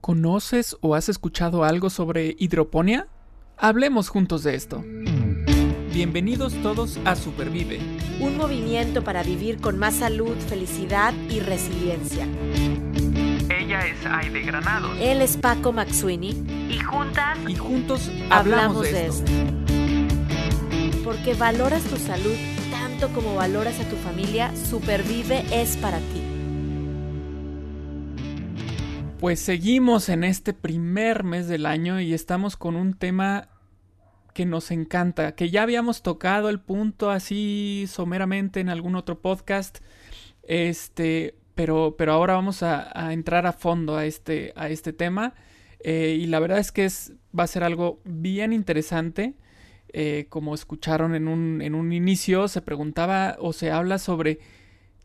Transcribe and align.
¿Conoces 0.00 0.76
o 0.80 0.94
has 0.94 1.08
escuchado 1.08 1.64
algo 1.64 1.90
sobre 1.90 2.36
hidroponía? 2.38 3.08
Hablemos 3.56 4.08
juntos 4.08 4.44
de 4.44 4.54
esto. 4.54 4.84
Bienvenidos 5.92 6.54
todos 6.62 6.98
a 7.04 7.16
Supervive. 7.16 7.80
Un 8.20 8.36
movimiento 8.36 9.02
para 9.02 9.24
vivir 9.24 9.60
con 9.60 9.76
más 9.78 9.96
salud, 9.96 10.36
felicidad 10.48 11.12
y 11.28 11.40
resiliencia. 11.40 12.26
Ella 13.50 13.86
es 13.86 14.06
Aide 14.06 14.42
Granados. 14.42 14.96
Él 15.00 15.20
es 15.20 15.36
Paco 15.36 15.72
Maxuini. 15.72 16.30
Y 16.70 16.78
juntas. 16.78 17.36
Y 17.48 17.56
juntos 17.56 18.10
hablamos, 18.30 18.82
de, 18.82 19.06
esto. 19.06 19.32
Porque 21.02 21.34
valoras 21.34 21.82
tu 21.82 21.96
salud 21.96 22.36
tanto 22.70 23.08
como 23.14 23.34
valoras 23.34 23.80
a 23.80 23.88
tu 23.88 23.96
familia, 23.96 24.52
Supervive 24.56 25.44
es 25.50 25.76
para 25.76 25.98
ti. 25.98 26.27
Pues 29.20 29.40
seguimos 29.40 30.10
en 30.10 30.22
este 30.22 30.52
primer 30.52 31.24
mes 31.24 31.48
del 31.48 31.66
año 31.66 32.00
y 32.00 32.14
estamos 32.14 32.56
con 32.56 32.76
un 32.76 32.94
tema 32.94 33.48
que 34.32 34.46
nos 34.46 34.70
encanta, 34.70 35.34
que 35.34 35.50
ya 35.50 35.64
habíamos 35.64 36.02
tocado 36.02 36.48
el 36.48 36.60
punto 36.60 37.10
así 37.10 37.86
someramente 37.88 38.60
en 38.60 38.68
algún 38.68 38.94
otro 38.94 39.20
podcast, 39.20 39.78
este, 40.44 41.34
pero, 41.56 41.96
pero 41.98 42.12
ahora 42.12 42.34
vamos 42.34 42.62
a, 42.62 43.12
entrar 43.12 43.44
a 43.48 43.52
fondo 43.52 43.96
a 43.96 44.06
este, 44.06 44.52
a 44.54 44.68
este 44.68 44.92
tema 44.92 45.34
eh, 45.80 46.16
y 46.20 46.26
la 46.26 46.38
verdad 46.38 46.58
es 46.58 46.70
que 46.70 46.84
es, 46.84 47.12
va 47.36 47.42
a 47.42 47.48
ser 47.48 47.64
algo 47.64 48.00
bien 48.04 48.52
interesante. 48.52 49.34
Eh, 49.92 50.26
como 50.28 50.54
escucharon 50.54 51.16
en 51.16 51.26
un, 51.26 51.60
en 51.60 51.74
un 51.74 51.92
inicio, 51.92 52.46
se 52.46 52.62
preguntaba 52.62 53.36
o 53.40 53.52
se 53.52 53.72
habla 53.72 53.98
sobre 53.98 54.38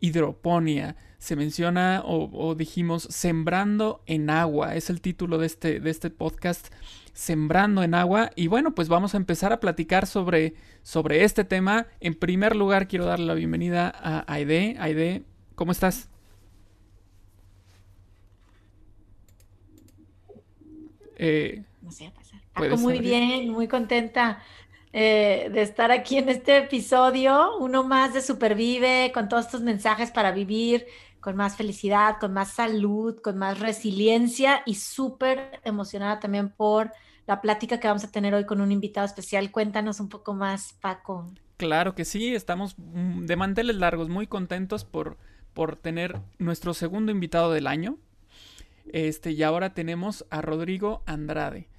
hidroponía 0.01 0.97
se 1.23 1.37
menciona 1.37 2.03
o, 2.05 2.53
dijimos 2.53 3.03
sembrando 3.03 4.01
en 4.07 4.29
agua. 4.29 4.75
Es 4.75 4.89
el 4.89 4.99
título 4.99 5.37
de 5.37 5.45
este, 5.45 5.79
de 5.79 5.89
este 5.89 6.09
podcast, 6.09 6.67
sembrando 7.13 7.81
en 7.81 7.95
agua. 7.95 8.31
Y 8.35 8.47
bueno, 8.47 8.75
pues 8.75 8.89
vamos 8.89 9.13
a 9.13 9.17
empezar 9.17 9.53
a 9.53 9.61
platicar 9.61 10.05
sobre, 10.05 10.53
sobre 10.81 11.23
este 11.23 11.45
tema. 11.45 11.87
En 12.01 12.13
primer 12.13 12.57
lugar, 12.57 12.89
quiero 12.89 13.05
darle 13.05 13.25
la 13.25 13.35
bienvenida 13.35 13.89
a 13.95 14.25
Aide. 14.27 14.75
Aide, 14.77 15.23
¿cómo 15.55 15.71
estás? 15.71 16.09
Eh, 21.15 21.63
no 21.81 21.89
sé, 21.89 22.11
pasar. 22.13 22.77
muy 22.79 22.99
bien, 22.99 23.49
muy 23.49 23.69
contenta. 23.69 24.43
Eh, 24.91 25.49
de 25.51 25.61
estar 25.61 25.89
aquí 25.89 26.17
en 26.17 26.27
este 26.27 26.57
episodio, 26.57 27.57
uno 27.57 27.83
más 27.83 28.13
de 28.13 28.21
Supervive, 28.21 29.11
con 29.11 29.27
todos 29.29 29.45
estos 29.45 29.61
mensajes 29.61 30.11
para 30.11 30.31
vivir 30.31 30.85
con 31.23 31.37
más 31.37 31.55
felicidad, 31.55 32.17
con 32.19 32.33
más 32.33 32.51
salud, 32.51 33.19
con 33.21 33.37
más 33.37 33.59
resiliencia 33.59 34.61
y 34.65 34.75
súper 34.75 35.61
emocionada 35.63 36.19
también 36.19 36.49
por 36.49 36.91
la 37.25 37.39
plática 37.39 37.79
que 37.79 37.87
vamos 37.87 38.03
a 38.03 38.11
tener 38.11 38.33
hoy 38.33 38.45
con 38.45 38.59
un 38.59 38.73
invitado 38.73 39.05
especial. 39.05 39.49
Cuéntanos 39.49 40.01
un 40.01 40.09
poco 40.09 40.33
más, 40.33 40.73
Paco. 40.81 41.25
Claro 41.55 41.95
que 41.95 42.03
sí, 42.03 42.35
estamos 42.35 42.75
mm, 42.77 43.25
de 43.25 43.35
manteles 43.37 43.77
largos, 43.77 44.09
muy 44.09 44.27
contentos 44.27 44.83
por, 44.83 45.17
por 45.53 45.77
tener 45.77 46.19
nuestro 46.39 46.73
segundo 46.73 47.13
invitado 47.13 47.53
del 47.53 47.67
año. 47.67 47.97
Este, 48.91 49.31
y 49.31 49.43
ahora 49.43 49.73
tenemos 49.73 50.25
a 50.29 50.41
Rodrigo 50.41 51.03
Andrade. 51.05 51.69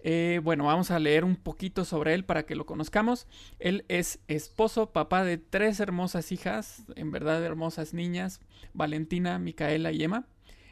Eh, 0.00 0.40
bueno, 0.44 0.64
vamos 0.64 0.90
a 0.90 0.98
leer 0.98 1.24
un 1.24 1.36
poquito 1.36 1.84
sobre 1.84 2.14
él 2.14 2.24
para 2.24 2.44
que 2.44 2.54
lo 2.54 2.66
conozcamos. 2.66 3.26
Él 3.58 3.84
es 3.88 4.20
esposo, 4.28 4.90
papá 4.92 5.24
de 5.24 5.38
tres 5.38 5.80
hermosas 5.80 6.30
hijas, 6.32 6.84
en 6.94 7.10
verdad 7.10 7.42
hermosas 7.44 7.94
niñas, 7.94 8.40
Valentina, 8.74 9.38
Micaela 9.38 9.92
y 9.92 10.04
Emma. 10.04 10.26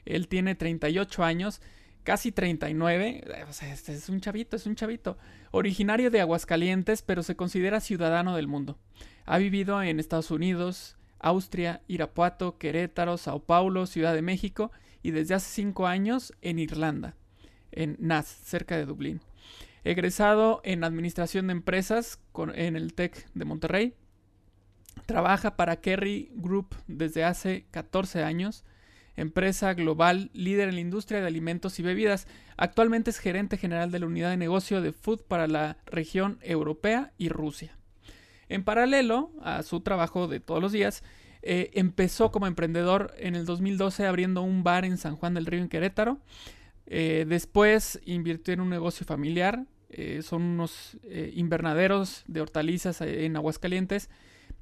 Él 0.05 0.29
tiene 0.29 0.55
38 0.55 1.25
años, 1.25 1.61
casi 2.05 2.31
39, 2.31 3.25
o 3.49 3.53
sea, 3.53 3.73
este 3.73 3.93
es 3.95 4.09
un 4.09 4.21
chavito, 4.21 4.55
es 4.55 4.67
un 4.67 4.77
chavito. 4.77 5.19
Originario 5.51 6.11
de 6.11 6.21
Aguascalientes, 6.21 7.03
pero 7.03 7.25
se 7.25 7.35
considera 7.35 7.81
ciudadano 7.81 8.37
del 8.37 8.47
mundo. 8.47 8.79
Ha 9.25 9.39
vivido 9.39 9.83
en 9.83 9.98
Estados 9.98 10.31
Unidos, 10.31 10.97
Austria, 11.19 11.83
Irapuato, 11.89 12.59
Querétaro, 12.59 13.17
Sao 13.17 13.41
Paulo, 13.41 13.86
Ciudad 13.86 14.15
de 14.15 14.23
México 14.23 14.70
y 15.03 15.11
desde 15.11 15.35
hace 15.35 15.51
cinco 15.53 15.89
años 15.89 16.33
en 16.42 16.61
Irlanda 16.61 17.17
en 17.73 17.97
Nass, 17.99 18.27
cerca 18.27 18.77
de 18.77 18.87
Dublín. 18.87 19.21
Egresado 19.85 20.61
en 20.65 20.85
Administración 20.85 21.47
de 21.47 21.53
Empresas 21.53 22.19
en 22.55 22.77
el 22.77 22.95
TEC 22.95 23.29
de 23.35 23.45
Monterrey. 23.45 23.95
Trabaja 25.07 25.57
para 25.57 25.77
Kerry 25.77 26.31
Group 26.35 26.75
desde 26.89 27.23
hace 27.23 27.67
14 27.71 28.25
años, 28.25 28.65
empresa 29.15 29.75
global 29.75 30.31
líder 30.33 30.69
en 30.69 30.75
la 30.75 30.81
industria 30.81 31.21
de 31.21 31.27
alimentos 31.27 31.79
y 31.79 31.83
bebidas. 31.83 32.27
Actualmente 32.57 33.11
es 33.11 33.19
gerente 33.19 33.57
general 33.57 33.91
de 33.91 34.01
la 34.01 34.07
unidad 34.07 34.31
de 34.31 34.37
negocio 34.37 34.81
de 34.81 34.93
food 34.93 35.21
para 35.23 35.47
la 35.47 35.77
región 35.87 36.39
europea 36.43 37.13
y 37.19 37.29
Rusia. 37.29 37.77
En 38.48 38.65
paralelo 38.65 39.31
a 39.43 39.63
su 39.63 39.81
trabajo 39.81 40.29
de 40.29 40.41
todos 40.41 40.61
los 40.61 40.73
días, 40.73 41.03
eh, 41.43 41.71
empezó 41.75 42.33
como 42.33 42.48
emprendedor 42.48 43.15
en 43.19 43.37
el 43.37 43.47
2012 43.47 44.07
abriendo 44.07 44.43
un 44.43 44.65
bar 44.65 44.85
en 44.85 44.98
San 44.98 45.15
Juan 45.15 45.35
del 45.35 45.47
Río 45.47 45.61
en 45.61 45.69
Querétaro 45.69 46.19
eh, 46.86 47.24
después 47.29 48.01
invirtió 48.05 48.55
en 48.55 48.61
un 48.61 48.70
negocio 48.70 49.05
familiar. 49.05 49.67
Eh, 49.89 50.23
son 50.23 50.42
unos 50.42 50.98
eh, 51.05 51.33
invernaderos 51.35 52.24
de 52.27 52.41
hortalizas 52.41 53.01
en 53.01 53.36
Aguascalientes. 53.36 54.11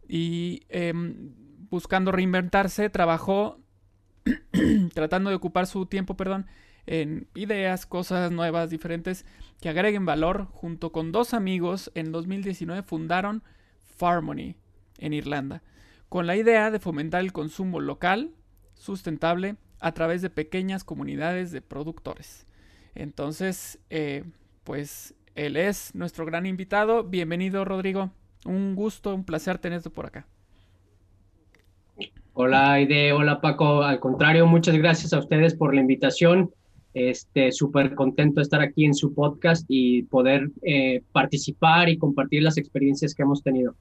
Y 0.09 0.63
em, 0.69 1.33
buscando 1.71 2.13
reinventarse, 2.13 2.91
trabajó 2.91 3.61
tratando 4.95 5.31
de 5.31 5.37
ocupar 5.37 5.67
su 5.67 5.87
tiempo, 5.87 6.17
perdón, 6.17 6.47
en 6.87 7.29
ideas, 7.35 7.87
cosas 7.87 8.31
nuevas, 8.31 8.71
diferentes, 8.71 9.25
que 9.61 9.69
agreguen 9.69 10.05
valor. 10.05 10.49
Junto 10.51 10.93
con 10.93 11.13
dos 11.13 11.35
amigos, 11.35 11.91
en 11.95 12.13
2019 12.13 12.83
fundaron 12.83 13.43
Farmony 13.97 14.57
en 14.99 15.13
Irlanda, 15.13 15.63
con 16.09 16.27
la 16.27 16.37
idea 16.37 16.71
de 16.71 16.79
fomentar 16.79 17.21
el 17.21 17.33
consumo 17.33 17.81
local, 17.81 18.33
sustentable 18.75 19.57
a 19.81 19.93
través 19.93 20.23
de 20.23 20.31
pequeñas 20.31 20.85
comunidades 20.85 21.53
de 21.53 21.61
productores. 21.61 22.47
Entonces, 22.95 23.79
eh, 23.91 24.25
pues 24.65 25.15
él 25.35 25.57
es 25.57 25.95
nuestro 25.95 26.25
gran 26.25 26.47
invitado. 26.47 27.05
Bienvenido, 27.05 27.65
Rodrigo. 27.65 28.11
Un 28.45 28.75
gusto, 28.75 29.15
un 29.15 29.25
placer 29.25 29.59
tenerte 29.59 29.91
por 29.91 30.07
acá. 30.07 30.27
Hola, 32.35 32.73
Aide. 32.73 33.13
Hola, 33.13 33.41
Paco. 33.41 33.83
Al 33.83 34.01
contrario, 34.01 34.47
muchas 34.47 34.77
gracias 34.77 35.13
a 35.13 35.19
ustedes 35.19 35.55
por 35.55 35.75
la 35.75 35.81
invitación. 35.81 36.51
Este, 36.93 37.51
súper 37.51 37.95
contento 37.95 38.37
de 38.37 38.43
estar 38.43 38.61
aquí 38.61 38.85
en 38.85 38.95
su 38.95 39.15
podcast 39.15 39.65
y 39.69 40.05
poder 40.05 40.51
eh, 40.63 41.03
participar 41.13 41.89
y 41.89 41.99
compartir 41.99 42.43
las 42.43 42.57
experiencias 42.57 43.15
que 43.15 43.23
hemos 43.23 43.43
tenido. 43.43 43.75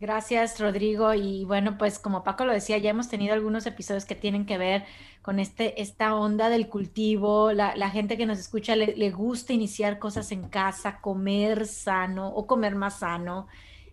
Gracias, 0.00 0.60
Rodrigo. 0.60 1.12
Y 1.14 1.44
bueno, 1.44 1.76
pues 1.76 1.98
como 1.98 2.22
Paco 2.22 2.44
lo 2.44 2.52
decía, 2.52 2.78
ya 2.78 2.90
hemos 2.90 3.08
tenido 3.08 3.34
algunos 3.34 3.66
episodios 3.66 4.04
que 4.04 4.14
tienen 4.14 4.46
que 4.46 4.56
ver 4.56 4.84
con 5.22 5.40
este, 5.40 5.82
esta 5.82 6.14
onda 6.14 6.48
del 6.50 6.68
cultivo. 6.68 7.52
La, 7.52 7.90
gente 7.90 8.16
que 8.16 8.24
nos 8.26 8.38
escucha 8.38 8.76
le, 8.76 9.10
gusta 9.10 9.52
iniciar 9.52 9.98
cosas 9.98 10.30
en 10.30 10.48
casa, 10.48 11.00
comer 11.00 11.66
sano 11.66 12.28
o 12.28 12.46
comer 12.46 12.76
más 12.76 13.00
sano. 13.00 13.48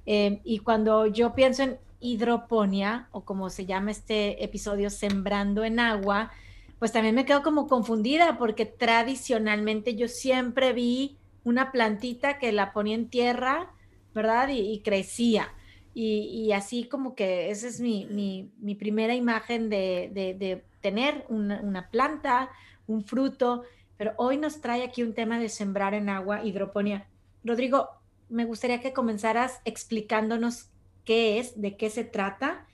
Eh, 0.05 0.41
y 0.44 0.59
cuando 0.59 1.07
yo 1.07 1.33
pienso 1.33 1.63
en 1.63 1.79
hidroponía, 1.99 3.07
o 3.11 3.21
como 3.21 3.49
se 3.49 3.65
llama 3.65 3.89
este 3.89 4.44
episodio, 4.44 4.91
sembrando 4.91 5.63
en 5.63 5.79
agua, 5.79 6.31
pues 6.77 6.91
también 6.91 7.15
me 7.15 7.25
quedo 7.25 7.41
como 7.41 7.67
confundida 7.67 8.38
porque 8.38 8.67
tradicionalmente 8.67 9.95
yo 9.95 10.07
siempre 10.07 10.71
vi 10.73 11.17
una 11.44 11.71
plantita 11.71 12.38
que 12.38 12.51
la 12.51 12.73
ponía 12.73 12.94
en 12.94 13.09
tierra, 13.09 13.71
¿verdad? 14.13 14.49
y 14.49 14.81
crecía 14.81 15.51
y, 15.97 16.51
así 16.51 16.83
como 16.83 17.16
que 17.16 17.50
esa 17.50 17.67
es 17.67 17.79
mi, 17.79 18.51
primera 18.78 19.16
imagen 19.16 19.69
de, 19.69 20.61
tener 20.81 21.25
una, 21.29 21.89
planta, 21.89 22.50
un 22.85 23.01
fruto, 23.01 23.63
pero 23.95 24.11
hoy 24.17 24.38
nos 24.38 24.59
trae 24.59 24.83
aquí 24.83 25.03
un 25.03 25.13
tema 25.13 25.39
de 25.39 25.47
sembrar 25.47 25.94
en 25.94 26.09
agua, 26.09 26.44
hidroponía. 26.44 27.07
Rodrigo, 27.45 27.88
me 28.27 28.44
gustaría 28.44 28.81
que 28.81 28.92
comenzaras 28.92 29.62
explicándonos 29.63 30.69
qué 31.06 31.39
es, 31.39 31.62
de 31.62 31.77
qué 31.77 31.89
se 31.89 32.03
trata 32.03 32.68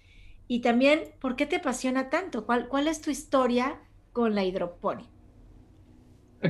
y 0.47 0.61
también 0.61 1.01
por 1.19 1.35
qué 1.35 1.45
te 1.45 1.57
apasiona 1.57 2.09
tanto, 2.09 2.47
cuál, 2.47 2.69
cuál 2.69 2.87
es 2.87 3.01
tu 3.01 3.11
historia 3.11 3.77
con 4.13 4.33
la 4.33 4.43
hidroponía. 4.43 5.05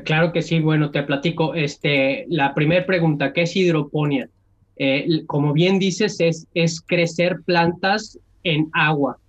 Claro 0.06 0.31
que 0.31 0.41
sí, 0.41 0.62
bueno, 0.62 0.89
te 0.89 1.03
platico. 1.03 1.53
Este, 1.53 2.25
la 2.29 2.53
primera 2.53 2.85
pregunta, 2.85 3.33
¿qué 3.33 3.41
es 3.41 3.57
hidroponía? 3.57 4.29
Eh, 4.83 5.25
como 5.28 5.54
bien 5.54 5.78
dices, 5.78 6.18
es, 6.19 6.81
crecer 6.81 7.42
plantas 7.45 8.18
en 8.42 8.68
agua. 8.74 9.19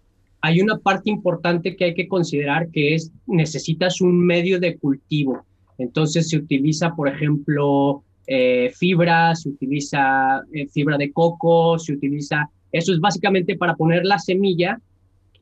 Hay 0.41 0.63
una 0.63 0.79
parte 0.79 1.11
importante 1.11 1.77
que 1.77 1.85
hay 1.85 1.95
que 1.95 2.09
considerar 2.09 2.71
que 2.71 2.95
es 2.95 3.13
necesitas 3.27 4.01
un 4.01 4.19
medio 4.19 4.59
de 4.59 4.79
cultivo. 4.79 5.45
Entonces 5.77 6.31
se 6.31 6.39
utiliza, 6.39 6.97
por 6.97 7.07
ejemplo, 7.07 8.03
eh, 8.27 8.73
fibra, 8.75 9.35
se 9.35 9.51
utiliza 9.51 10.41
eh, 10.55 10.69
fibra 10.69 10.97
de 10.97 11.13
coco, 11.13 11.79
se 11.79 11.93
utiliza, 11.93 12.49
eso 12.73 12.95
es 12.95 13.01
básicamente 13.01 13.55
para 13.55 13.77
poner 13.77 14.07
la 14.07 14.19
semilla 14.19 14.81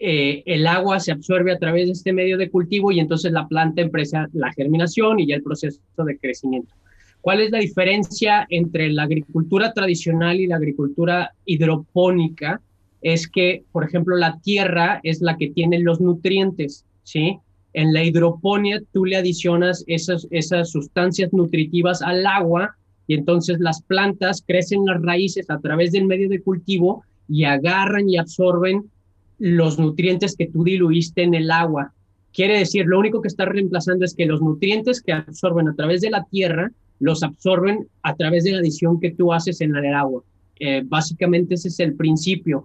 el 0.03 0.67
agua 0.67 0.99
se 0.99 1.13
absorbe 1.13 1.53
a 1.53 1.59
través 1.59 1.85
de 1.85 1.93
este 1.93 2.15
medio 2.15 2.39
de 2.39 2.51
cultivo 2.51 2.91
y 2.91 3.01
entonces 3.01 3.33
la 3.33 3.47
planta 3.47 3.83
empieza 3.83 4.29
la 4.33 4.51
germinación 4.55 5.21
y 5.21 5.27
ya 5.27 5.37
el 5.37 5.43
proceso 5.43 5.79
de 5.99 6.19
crecimiento. 6.19 6.75
¿Cuál 7.21 7.41
es 7.41 7.51
la 7.51 7.59
diferencia 7.59 8.47
entre 8.49 8.91
la 8.91 9.03
agricultura 9.03 9.73
tradicional 9.73 10.41
y 10.41 10.47
la 10.47 10.57
agricultura 10.57 11.33
hidropónica? 11.45 12.61
Es 13.03 13.29
que, 13.29 13.65
por 13.73 13.85
ejemplo, 13.85 14.17
la 14.17 14.39
tierra 14.41 15.01
es 15.03 15.21
la 15.21 15.37
que 15.37 15.51
tiene 15.51 15.81
los 15.81 16.01
nutrientes, 16.01 16.85
¿sí? 17.03 17.39
En 17.73 17.93
la 17.93 18.03
hidroponía 18.05 18.81
tú 18.93 19.05
le 19.05 19.17
adicionas 19.17 19.85
esas, 19.87 20.27
esas 20.31 20.71
sustancias 20.71 21.33
nutritivas 21.33 22.03
al 22.03 22.27
agua 22.27 22.77
y 23.07 23.15
entonces 23.15 23.61
las 23.61 23.83
plantas 23.83 24.43
crecen 24.47 24.85
las 24.87 25.01
raíces 25.03 25.49
a 25.51 25.61
través 25.61 25.93
del 25.93 26.07
medio 26.07 26.29
de 26.29 26.43
cultivo 26.43 27.05
y 27.29 27.45
agarran 27.45 28.09
y 28.09 28.17
absorben 28.17 28.91
los 29.39 29.79
nutrientes 29.79 30.37
que 30.37 30.47
tú 30.47 30.65
diluiste 30.65 31.23
en 31.23 31.35
el 31.35 31.51
agua. 31.51 31.93
Quiere 32.33 32.59
decir, 32.59 32.87
lo 32.87 32.99
único 32.99 33.21
que 33.21 33.29
está 33.29 33.45
reemplazando 33.45 34.05
es 34.05 34.15
que 34.15 34.27
los 34.27 34.41
nutrientes 34.41 35.01
que 35.01 35.13
absorben 35.13 35.69
a 35.69 35.75
través 35.75 36.01
de 36.01 36.11
la 36.11 36.25
tierra 36.25 36.71
los 37.01 37.23
absorben 37.23 37.89
a 38.03 38.15
través 38.15 38.45
de 38.45 38.53
la 38.53 38.59
adición 38.59 39.01
que 39.01 39.11
tú 39.11 39.33
haces 39.33 39.61
en 39.61 39.75
el 39.75 39.95
agua. 39.95 40.23
Eh, 40.61 40.83
básicamente 40.85 41.55
ese 41.55 41.69
es 41.69 41.81
el 41.81 41.95
principio. 41.95 42.65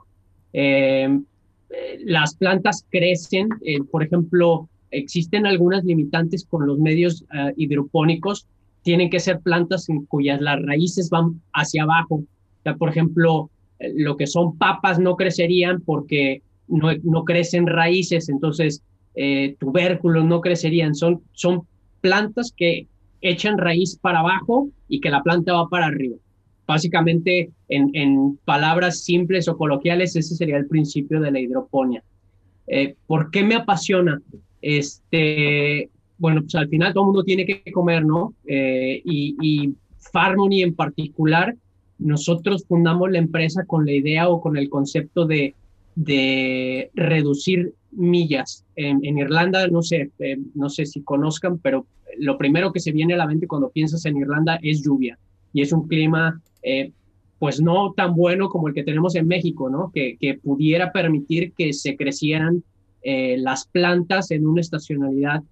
Eh, 0.52 1.20
las 2.04 2.36
plantas 2.36 2.86
crecen, 2.92 3.50
eh, 3.66 3.82
por 3.90 4.04
ejemplo, 4.04 4.70
existen 4.92 5.46
algunas 5.46 5.84
limitantes 5.84 6.46
con 6.46 6.68
los 6.68 6.78
medios 6.78 7.26
hidropónicos, 7.58 8.46
tienen 8.84 9.10
que 9.10 9.20
ser 9.20 9.40
plantas 9.40 9.90
en 9.90 10.06
cuyas 10.06 10.40
las 10.40 10.62
raíces 10.62 11.10
van 11.10 11.42
hacia 11.54 11.84
abajo. 11.84 12.24
por 12.78 12.90
ejemplo, 12.90 13.50
lo 13.80 14.16
que 14.16 14.26
son 14.26 14.58
papas 14.58 15.00
no 15.00 15.16
crecerían 15.18 15.82
porque 15.82 16.42
no, 16.68 16.94
no 17.04 17.26
crecen 17.26 17.68
raíces, 17.68 18.30
entonces 18.30 18.84
tubérculos 19.60 20.24
no 20.24 20.40
crecerían, 20.40 20.96
son, 20.96 21.22
son 21.34 21.64
plantas 22.00 22.54
que 22.56 22.88
echan 23.22 23.58
raíz 23.58 23.98
para 23.98 24.20
abajo 24.20 24.70
y 24.88 25.00
que 25.00 25.10
la 25.10 25.24
planta 25.24 25.54
va 25.54 25.68
para 25.68 25.88
arriba. 25.88 26.18
Básicamente, 26.68 27.52
en, 27.70 28.40
palabras 28.44 29.04
simples 29.04 29.48
o 29.48 29.58
coloquiales, 29.58 30.16
ese 30.16 30.36
sería 30.36 30.58
el 30.58 30.68
principio 30.68 31.22
de 31.22 31.32
la 31.32 31.40
hidroponía. 31.40 32.04
Eh, 32.68 32.96
¿Por 33.06 33.30
qué 33.30 33.44
me 33.44 33.56
apasiona? 33.56 34.20
Este, 34.62 35.90
bueno, 36.18 36.42
pues 36.42 36.56
al 36.56 36.70
final 36.70 36.94
todo 36.94 37.04
el 37.04 37.08
mundo 37.08 37.24
tiene 37.24 37.46
que 37.46 37.72
comer, 37.72 38.04
¿no? 38.04 38.34
Eh, 38.48 39.02
y, 39.06 39.36
y 39.42 39.76
Farmony 40.12 40.64
en 40.64 40.74
particular, 40.74 41.56
nosotros 42.00 42.66
fundamos 42.68 43.12
la 43.12 43.20
empresa 43.20 43.64
con 43.66 43.86
la 43.86 43.94
idea 43.94 44.28
o 44.30 44.42
con 44.42 44.58
el 44.58 44.70
concepto 44.70 45.26
de, 45.26 45.56
de 45.96 46.92
reducir 46.94 47.74
millas. 47.92 48.66
En, 48.76 49.18
Irlanda, 49.18 49.68
no 49.68 49.82
sé, 49.82 50.12
eh, 50.20 50.38
no 50.54 50.70
sé 50.70 50.86
si 50.86 51.02
conozcan, 51.02 51.58
pero 51.60 51.86
lo 52.20 52.38
primero 52.38 52.72
que 52.72 52.80
se 52.80 52.92
viene 52.92 53.14
a 53.14 53.18
la 53.18 53.28
mente 53.28 53.48
cuando 53.48 53.70
piensas 53.70 54.06
en 54.06 54.18
Irlanda 54.18 54.60
es 54.62 54.82
lluvia. 54.84 55.18
Y 55.54 55.62
es 55.62 55.72
un 55.72 55.88
clima, 55.88 56.42
eh, 56.64 56.92
pues 57.40 57.62
no 57.62 57.94
tan 57.96 58.16
bueno 58.16 58.50
como 58.50 58.68
el 58.68 58.74
que 58.74 58.84
tenemos 58.84 59.16
en 59.16 59.28
México, 59.28 59.70
¿no? 59.70 59.92
Que, 59.94 60.40
pudiera 60.44 60.92
permitir 60.92 61.54
que 61.54 61.74
se 61.74 61.96
crecieran 61.96 62.64
eh, 63.04 63.38
las 63.38 63.68
plantas 63.68 64.32
en 64.32 64.48
una 64.48 64.62
estacionalidad 64.62 65.44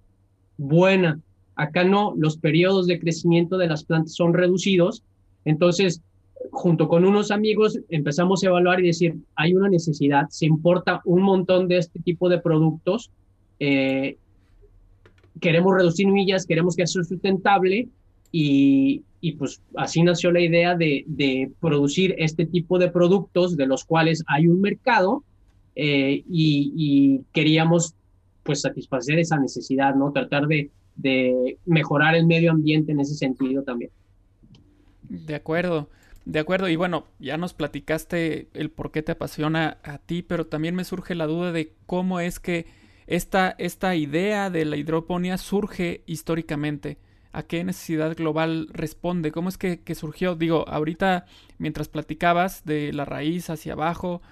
buena. 0.56 1.20
Acá 1.56 1.84
no, 1.84 2.14
los 2.16 2.36
periodos 2.36 2.86
de 2.86 2.98
crecimiento 2.98 3.56
de 3.58 3.68
las 3.68 3.84
plantas 3.84 4.14
son 4.14 4.34
reducidos. 4.34 5.04
Entonces, 5.44 6.02
junto 6.50 6.88
con 6.88 7.04
unos 7.04 7.30
amigos 7.30 7.78
empezamos 7.88 8.42
a 8.42 8.48
evaluar 8.48 8.80
y 8.80 8.88
decir, 8.88 9.16
hay 9.34 9.54
una 9.54 9.68
necesidad, 9.68 10.28
se 10.28 10.46
importa 10.46 11.00
un 11.04 11.22
montón 11.22 11.68
de 11.68 11.78
este 11.78 12.00
tipo 12.00 12.28
de 12.28 12.38
productos, 12.38 13.10
eh, 13.60 14.18
queremos 15.40 15.74
reducir 15.74 16.08
millas, 16.08 16.46
queremos 16.46 16.76
que 16.76 16.86
sea 16.86 17.02
sustentable 17.02 17.88
y, 18.30 19.02
y, 19.20 19.32
pues 19.32 19.60
así 19.76 20.02
nació 20.02 20.32
la 20.32 20.40
idea 20.40 20.74
de, 20.74 21.04
de, 21.06 21.52
producir 21.60 22.14
este 22.18 22.46
tipo 22.46 22.78
de 22.78 22.90
productos 22.90 23.56
de 23.56 23.66
los 23.66 23.84
cuales 23.84 24.24
hay 24.26 24.48
un 24.48 24.60
mercado 24.60 25.22
eh, 25.76 26.24
y, 26.28 26.72
y, 26.76 27.20
queríamos 27.32 27.94
pues 28.42 28.60
satisfacer 28.60 29.18
esa 29.18 29.38
necesidad, 29.38 29.94
¿no? 29.94 30.12
Tratar 30.12 30.46
de, 30.46 30.70
de 30.96 31.58
mejorar 31.64 32.14
el 32.14 32.26
medio 32.26 32.50
ambiente 32.50 32.92
en 32.92 33.00
ese 33.00 33.14
sentido 33.14 33.62
también. 33.62 33.90
De 35.08 35.34
acuerdo. 35.34 35.88
De 36.24 36.38
acuerdo, 36.38 36.70
y 36.70 36.76
bueno, 36.76 37.04
ya 37.18 37.36
nos 37.36 37.52
platicaste 37.52 38.48
el 38.54 38.70
por 38.70 38.90
qué 38.90 39.02
te 39.02 39.12
apasiona 39.12 39.76
a 39.82 39.98
ti, 39.98 40.22
pero 40.22 40.46
también 40.46 40.74
me 40.74 40.84
surge 40.84 41.14
la 41.14 41.26
duda 41.26 41.52
de 41.52 41.74
cómo 41.84 42.18
es 42.18 42.40
que 42.40 42.66
esta, 43.06 43.54
esta 43.58 43.94
idea 43.94 44.50
de 44.50 44.64
la 44.64 44.76
hidroponía 44.76 45.38
surge 45.38 46.02
históricamente. 46.06 46.98
¿A 47.32 47.42
qué 47.42 47.64
necesidad 47.64 48.16
global 48.16 48.68
responde? 48.72 49.32
¿Cómo 49.32 49.48
es 49.48 49.58
que, 49.58 49.94
surgió? 49.94 50.36
Digo, 50.36 50.68
ahorita 50.68 51.26
mientras 51.58 51.88
platicabas 51.88 52.64
de 52.64 52.92
la 52.92 53.04
raíz 53.04 53.50
hacia 53.50 53.72
abajo, 53.72 54.22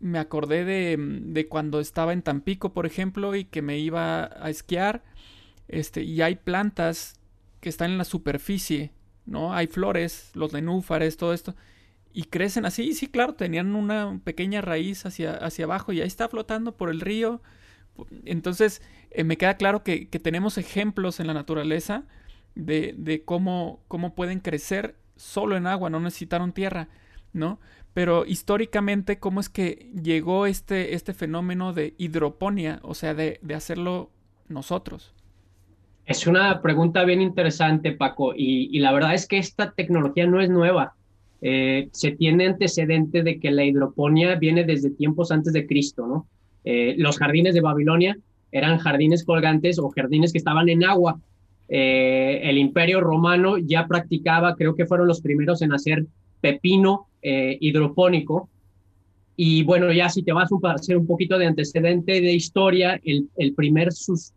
me 0.00 0.18
acordé 0.18 0.64
de, 0.64 0.96
de, 0.98 1.48
cuando 1.48 1.80
estaba 1.80 2.12
en 2.12 2.22
Tampico, 2.22 2.72
por 2.72 2.86
ejemplo, 2.86 3.34
y 3.34 3.44
que 3.44 3.62
me 3.62 3.78
iba 3.78 4.24
a 4.24 4.50
esquiar. 4.50 5.02
Este, 5.68 6.02
y 6.02 6.20
hay 6.22 6.36
plantas 6.36 7.18
que 7.60 7.68
están 7.68 7.92
en 7.92 7.98
la 7.98 8.04
superficie 8.04 8.92
¿no? 9.28 9.52
Hay 9.52 9.66
flores, 9.66 10.30
los 10.34 10.52
nenúfares, 10.52 11.16
todo 11.16 11.32
esto. 11.32 11.54
Y 12.12 12.24
crecen 12.24 12.64
así, 12.64 12.94
sí, 12.94 13.06
claro, 13.06 13.34
tenían 13.34 13.76
una 13.76 14.20
pequeña 14.24 14.60
raíz 14.60 15.06
hacia, 15.06 15.34
hacia 15.34 15.66
abajo 15.66 15.92
y 15.92 16.00
ahí 16.00 16.06
está 16.08 16.28
flotando 16.28 16.76
por 16.76 16.90
el 16.90 17.00
río. 17.00 17.42
Entonces, 18.24 18.82
eh, 19.10 19.24
me 19.24 19.36
queda 19.36 19.56
claro 19.56 19.82
que, 19.82 20.06
tenemos 20.06 20.58
ejemplos 20.58 21.20
en 21.20 21.26
la 21.26 21.34
naturaleza 21.34 22.04
de, 22.54 23.22
cómo, 23.24 23.80
cómo 23.88 24.14
pueden 24.14 24.40
crecer 24.40 24.96
solo 25.16 25.56
en 25.56 25.66
agua, 25.66 25.90
no 25.90 26.00
necesitaron 26.00 26.52
tierra, 26.52 26.88
¿no? 27.32 27.60
Pero 27.94 28.24
históricamente, 28.26 29.18
¿cómo 29.18 29.40
es 29.40 29.48
que 29.48 29.90
llegó 30.00 30.46
este, 30.46 30.94
este 30.94 31.14
fenómeno 31.14 31.72
de 31.72 31.94
hidroponía? 31.98 32.80
O 32.82 32.94
sea, 32.94 33.14
de, 33.14 33.38
de 33.42 33.54
hacerlo 33.54 34.10
nosotros. 34.48 35.14
Es 36.08 36.26
una 36.26 36.62
pregunta 36.62 37.04
bien 37.04 37.20
interesante, 37.20 37.92
Paco, 37.92 38.32
y, 38.34 38.78
la 38.78 38.92
verdad 38.92 39.12
es 39.12 39.28
que 39.28 39.36
esta 39.36 39.72
tecnología 39.72 40.26
no 40.26 40.40
es 40.40 40.48
nueva. 40.48 40.94
Eh, 41.42 41.90
se 41.92 42.12
tiene 42.12 42.46
antecedente 42.46 43.22
de 43.22 43.38
que 43.38 43.50
la 43.50 43.64
hidroponía 43.64 44.34
viene 44.36 44.64
desde 44.64 44.88
tiempos 44.88 45.30
antes 45.30 45.52
de 45.52 45.66
Cristo, 45.66 46.06
¿no? 46.06 46.26
Eh, 46.64 46.94
los 46.98 47.18
jardines 47.18 47.54
de 47.54 47.60
Babilonia 47.60 48.18
eran 48.50 48.78
jardines 48.78 49.24
colgantes 49.24 49.78
o 49.78 49.90
jardines 49.90 50.32
que 50.32 50.38
estaban 50.38 50.68
en 50.68 50.84
agua. 50.84 51.20
Eh, 51.68 52.40
el 52.44 52.58
imperio 52.58 53.00
romano 53.00 53.58
ya 53.58 53.86
practicaba, 53.86 54.56
creo 54.56 54.74
que 54.74 54.86
fueron 54.86 55.06
los 55.06 55.20
primeros 55.20 55.62
en 55.62 55.72
hacer 55.72 56.06
pepino 56.40 57.06
hidropónico. 57.20 58.48
Y 59.36 59.62
bueno, 59.64 59.92
ya 59.92 60.08
si 60.08 60.22
te 60.22 60.32
vas 60.32 60.48
a 60.50 60.72
hacer 60.72 60.96
un 60.96 61.06
poquito 61.06 61.38
de 61.38 61.46
antecedente 61.46 62.20
de 62.20 62.32
historia, 62.32 63.00
el, 63.04 63.54
primer 63.54 63.92
sus, 63.92 64.32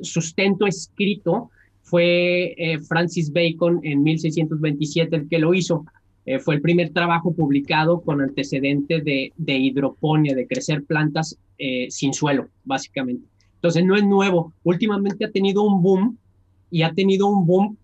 sustento 0.00 0.66
escrito 0.66 1.50
fue 1.82 2.54
eh, 2.56 2.80
Francis 2.80 3.32
Bacon 3.32 3.80
en 3.84 4.02
1627 4.02 5.14
el 5.14 5.28
que 5.28 5.38
lo 5.38 5.54
hizo. 5.54 5.84
Eh, 6.26 6.40
fue 6.40 6.56
el 6.56 6.60
primer 6.60 6.90
trabajo 6.90 7.32
publicado 7.32 8.00
con 8.00 8.20
antecedente 8.20 9.00
de, 9.00 9.32
de 9.36 9.56
hidroponía, 9.56 10.34
de 10.34 10.48
crecer 10.48 10.82
plantas 10.82 11.38
eh, 11.56 11.86
sin 11.88 12.12
suelo, 12.12 12.48
básicamente. 12.64 13.28
Entonces 13.54 13.84
no 13.84 13.94
es 13.94 14.04
nuevo. 14.04 14.52
Últimamente 14.64 15.24
ha 15.24 15.30
tenido 15.30 15.62
un 15.62 15.80
boom 15.80 16.18
y 16.68 16.82
ha 16.82 16.92
tenido 16.92 17.28
un 17.28 17.46
boom, 17.46 17.78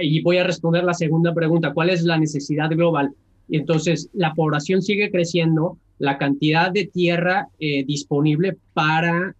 y 0.00 0.20
voy 0.20 0.38
a 0.38 0.44
responder 0.44 0.82
la 0.82 0.94
segunda 0.94 1.32
pregunta, 1.32 1.72
¿cuál 1.72 1.90
es 1.90 2.02
la 2.02 2.18
necesidad 2.18 2.70
global? 2.70 3.12
Y 3.48 3.58
entonces 3.58 4.10
la 4.12 4.34
población 4.34 4.82
sigue 4.82 5.12
creciendo, 5.12 5.78
la 5.98 6.18
cantidad 6.18 6.72
de 6.72 6.86
tierra 6.86 7.48
eh, 7.60 7.84
disponible 7.84 8.56
para 8.74 9.34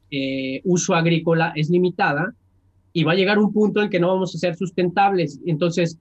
uso 0.64 0.94
agrícola 0.94 1.52
es 1.56 1.68
limitada 1.68 2.32
y 2.94 3.04
va 3.04 3.12
a 3.12 3.16
llegar 3.16 3.38
un 3.38 3.52
punto 3.52 3.82
en 3.82 3.90
que 3.90 4.00
no 4.00 4.08
vamos 4.08 4.34
a 4.34 4.38
ser 4.38 4.56
sustentables. 4.56 5.38
Entonces, 5.44 5.98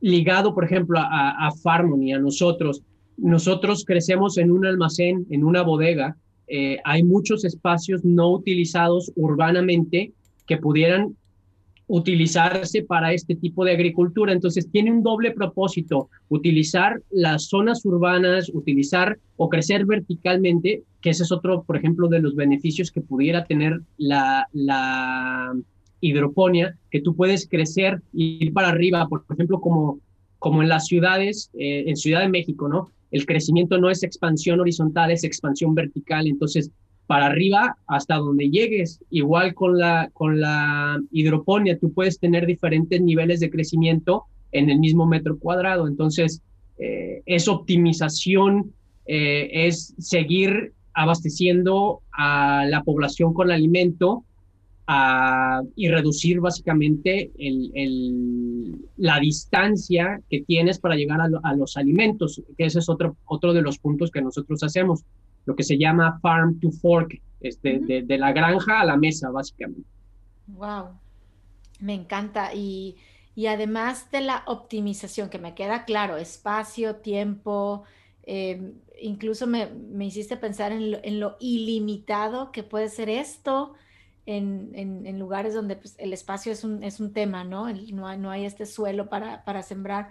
ligado, 0.00 0.54
por 0.54 0.64
ejemplo, 0.64 0.98
a, 0.98 1.46
a 1.46 1.50
Farmony, 1.62 2.12
a 2.12 2.18
nosotros, 2.18 2.82
nosotros 3.16 3.84
crecemos 3.84 4.38
en 4.38 4.50
un 4.50 4.64
almacén, 4.64 5.26
en 5.30 5.44
una 5.44 5.62
bodega, 5.62 6.16
eh, 6.48 6.78
hay 6.84 7.02
muchos 7.02 7.44
espacios 7.44 8.04
no 8.04 8.30
utilizados 8.30 9.12
urbanamente 9.16 10.12
que 10.46 10.56
pudieran 10.56 11.14
utilizarse 11.88 12.82
para 12.82 13.12
este 13.12 13.34
tipo 13.34 13.64
de 13.64 13.72
agricultura. 13.72 14.32
Entonces 14.32 14.70
tiene 14.70 14.92
un 14.92 15.02
doble 15.02 15.32
propósito, 15.32 16.08
utilizar 16.28 17.02
las 17.10 17.48
zonas 17.48 17.84
urbanas, 17.84 18.50
utilizar 18.52 19.18
o 19.36 19.48
crecer 19.48 19.84
verticalmente, 19.84 20.82
que 21.00 21.10
ese 21.10 21.22
es 21.22 21.32
otro, 21.32 21.62
por 21.62 21.76
ejemplo, 21.76 22.08
de 22.08 22.20
los 22.20 22.34
beneficios 22.34 22.90
que 22.90 23.00
pudiera 23.00 23.44
tener 23.44 23.80
la, 23.96 24.46
la 24.52 25.54
hidroponía, 26.00 26.76
que 26.90 27.00
tú 27.00 27.14
puedes 27.14 27.48
crecer 27.48 28.02
y 28.12 28.44
ir 28.44 28.52
para 28.52 28.68
arriba, 28.68 29.06
por 29.08 29.24
ejemplo, 29.30 29.60
como, 29.60 30.00
como 30.38 30.62
en 30.62 30.68
las 30.68 30.86
ciudades, 30.86 31.50
eh, 31.54 31.84
en 31.86 31.96
Ciudad 31.96 32.20
de 32.20 32.28
México, 32.28 32.68
¿no? 32.68 32.90
El 33.10 33.26
crecimiento 33.26 33.78
no 33.78 33.90
es 33.90 34.02
expansión 34.02 34.60
horizontal, 34.60 35.10
es 35.10 35.24
expansión 35.24 35.74
vertical. 35.74 36.26
Entonces, 36.26 36.70
para 37.08 37.26
arriba 37.26 37.78
hasta 37.86 38.16
donde 38.16 38.50
llegues. 38.50 39.00
Igual 39.10 39.54
con 39.54 39.78
la, 39.78 40.10
con 40.12 40.40
la 40.40 41.00
hidroponía, 41.10 41.78
tú 41.78 41.92
puedes 41.92 42.20
tener 42.20 42.46
diferentes 42.46 43.00
niveles 43.00 43.40
de 43.40 43.50
crecimiento 43.50 44.24
en 44.52 44.68
el 44.68 44.78
mismo 44.78 45.06
metro 45.06 45.38
cuadrado. 45.38 45.88
Entonces, 45.88 46.42
eh, 46.78 47.22
es 47.24 47.48
optimización, 47.48 48.72
eh, 49.06 49.48
es 49.66 49.94
seguir 49.98 50.74
abasteciendo 50.92 52.02
a 52.12 52.66
la 52.68 52.82
población 52.82 53.32
con 53.32 53.50
alimento 53.50 54.24
y 55.76 55.88
reducir 55.88 56.40
básicamente 56.40 57.30
la 58.96 59.20
distancia 59.20 60.20
que 60.30 60.40
tienes 60.42 60.78
para 60.78 60.94
llegar 60.94 61.20
a, 61.20 61.54
los 61.54 61.76
alimentos, 61.76 62.42
que 62.56 62.64
ese 62.64 62.78
es 62.78 62.88
otro, 62.88 63.16
otro 63.26 63.52
de 63.52 63.60
los 63.60 63.78
puntos 63.78 64.10
que 64.10 64.22
nosotros 64.22 64.62
hacemos, 64.62 65.04
lo 65.44 65.54
que 65.54 65.62
se 65.62 65.76
llama 65.76 66.18
farm 66.22 66.58
to 66.60 66.70
fork, 66.70 67.20
este, 67.40 67.80
de, 67.80 68.18
la 68.18 68.32
granja 68.32 68.80
a 68.80 68.84
la 68.86 68.96
mesa, 68.96 69.30
básicamente. 69.30 69.86
Wow, 70.46 70.88
me 71.80 71.92
encanta. 71.92 72.54
Y, 72.54 72.96
y 73.34 73.46
además 73.46 74.10
de 74.10 74.22
la 74.22 74.42
optimización, 74.46 75.28
que 75.28 75.38
me 75.38 75.54
queda 75.54 75.84
claro, 75.84 76.16
espacio, 76.16 76.96
tiempo, 76.96 77.84
em, 78.22 78.72
incluso 79.02 79.46
me, 79.46 79.66
me, 79.66 80.06
hiciste 80.06 80.38
pensar 80.38 80.72
en 80.72 80.92
lo, 80.92 80.98
en 81.02 81.20
lo 81.20 81.36
ilimitado 81.40 82.52
que 82.52 82.62
puede 82.62 82.88
ser 82.88 83.10
esto 83.10 83.74
en, 84.28 85.18
lugares 85.18 85.54
donde 85.54 85.76
pues, 85.76 85.94
el 85.98 86.12
espacio 86.12 86.52
es 86.52 86.62
un, 86.62 86.82
es 86.82 87.00
un 87.00 87.12
tema, 87.12 87.44
¿no? 87.44 87.72
no, 87.92 88.06
hay, 88.06 88.18
no 88.18 88.30
hay 88.30 88.44
este 88.44 88.66
suelo 88.66 89.08
para, 89.08 89.44
para 89.44 89.62
sembrar. 89.62 90.10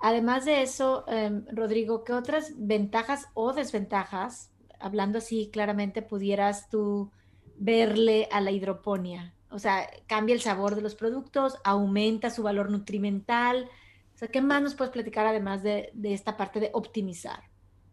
Además 0.00 0.44
de 0.44 0.62
eso, 0.62 1.04
em, 1.06 1.44
Rodrigo, 1.52 2.02
¿qué 2.02 2.12
otras 2.12 2.54
ventajas 2.56 3.28
o 3.34 3.52
desventajas, 3.52 4.50
hablando 4.80 5.18
así 5.18 5.48
claramente, 5.52 6.02
pudieras 6.02 6.68
tú 6.68 7.12
verle 7.56 8.28
a 8.32 8.40
la 8.40 8.50
hidroponía? 8.50 9.34
O 9.48 9.60
sea, 9.60 9.88
cambia 10.08 10.34
el 10.34 10.40
sabor 10.40 10.74
de 10.74 10.82
los 10.82 10.96
productos, 10.96 11.56
aumenta 11.62 12.30
su 12.30 12.42
valor 12.42 12.68
nutrimental. 12.68 13.68
O 14.14 14.18
sea, 14.18 14.28
¿qué 14.28 14.40
más 14.40 14.60
nos 14.60 14.74
puedes 14.74 14.92
platicar 14.92 15.26
además 15.26 15.62
de, 15.62 15.90
de 15.92 16.14
esta 16.14 16.36
parte 16.36 16.58
de 16.58 16.70
optimizar? 16.72 17.44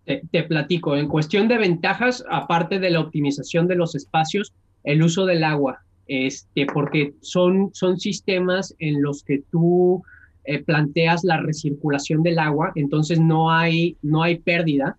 Te, 0.05 0.23
te, 0.31 0.43
platico, 0.43 0.95
en 0.95 1.07
cuestión 1.07 1.47
de 1.47 1.59
ventajas, 1.59 2.25
aparte 2.27 2.79
de 2.79 2.89
la 2.89 3.01
optimización 3.01 3.67
de 3.67 3.75
los 3.75 3.93
espacios, 3.93 4.53
el 4.89 5.03
uso 5.03 5.27
del 5.27 5.43
agua, 5.43 5.83
este, 6.07 6.65
porque 6.65 7.13
son, 7.21 7.69
son 7.73 7.99
sistemas 7.99 8.75
en 8.79 9.03
los 9.03 9.23
que 9.23 9.43
tú 9.51 10.01
eh, 10.45 10.63
planteas 10.63 11.23
la 11.23 11.37
recirculación 11.37 12.23
del 12.23 12.39
agua, 12.39 12.71
entonces 12.73 13.19
no 13.19 13.51
hay, 13.51 13.97
no 14.01 14.23
hay 14.23 14.39
pérdida. 14.39 14.97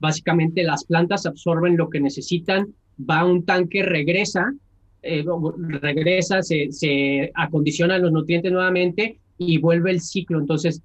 Básicamente 0.00 0.62
las 0.64 0.84
plantas 0.84 1.24
absorben 1.24 1.78
lo 1.78 1.88
que 1.88 1.98
necesitan, 1.98 2.74
va 2.98 3.20
a 3.20 3.24
un 3.24 3.46
tanque, 3.46 3.82
regresa, 3.82 4.52
eh, 5.02 5.24
regresa, 5.80 6.42
se, 6.42 6.70
se 6.70 7.32
acondicionan 7.34 8.02
los 8.02 8.12
nutrientes 8.12 8.52
nuevamente 8.52 9.18
y 9.38 9.56
vuelve 9.56 9.92
el 9.92 10.02
ciclo. 10.02 10.38
Entonces, 10.38 10.82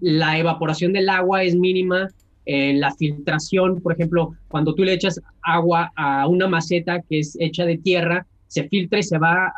la 0.00 0.38
evaporación 0.38 0.92
del 0.92 1.08
agua 1.08 1.42
es 1.42 1.56
mínima, 1.56 2.08
eh, 2.44 2.74
la 2.74 2.92
filtración, 2.94 3.80
por 3.80 3.92
ejemplo, 3.92 4.32
cuando 4.48 4.74
tú 4.74 4.84
le 4.84 4.94
echas 4.94 5.20
agua 5.42 5.92
a 5.96 6.26
una 6.26 6.48
maceta 6.48 7.00
que 7.08 7.20
es 7.20 7.36
hecha 7.38 7.64
de 7.64 7.78
tierra, 7.78 8.26
se 8.48 8.68
filtra 8.68 8.98
y 8.98 9.02
se 9.02 9.18
va 9.18 9.52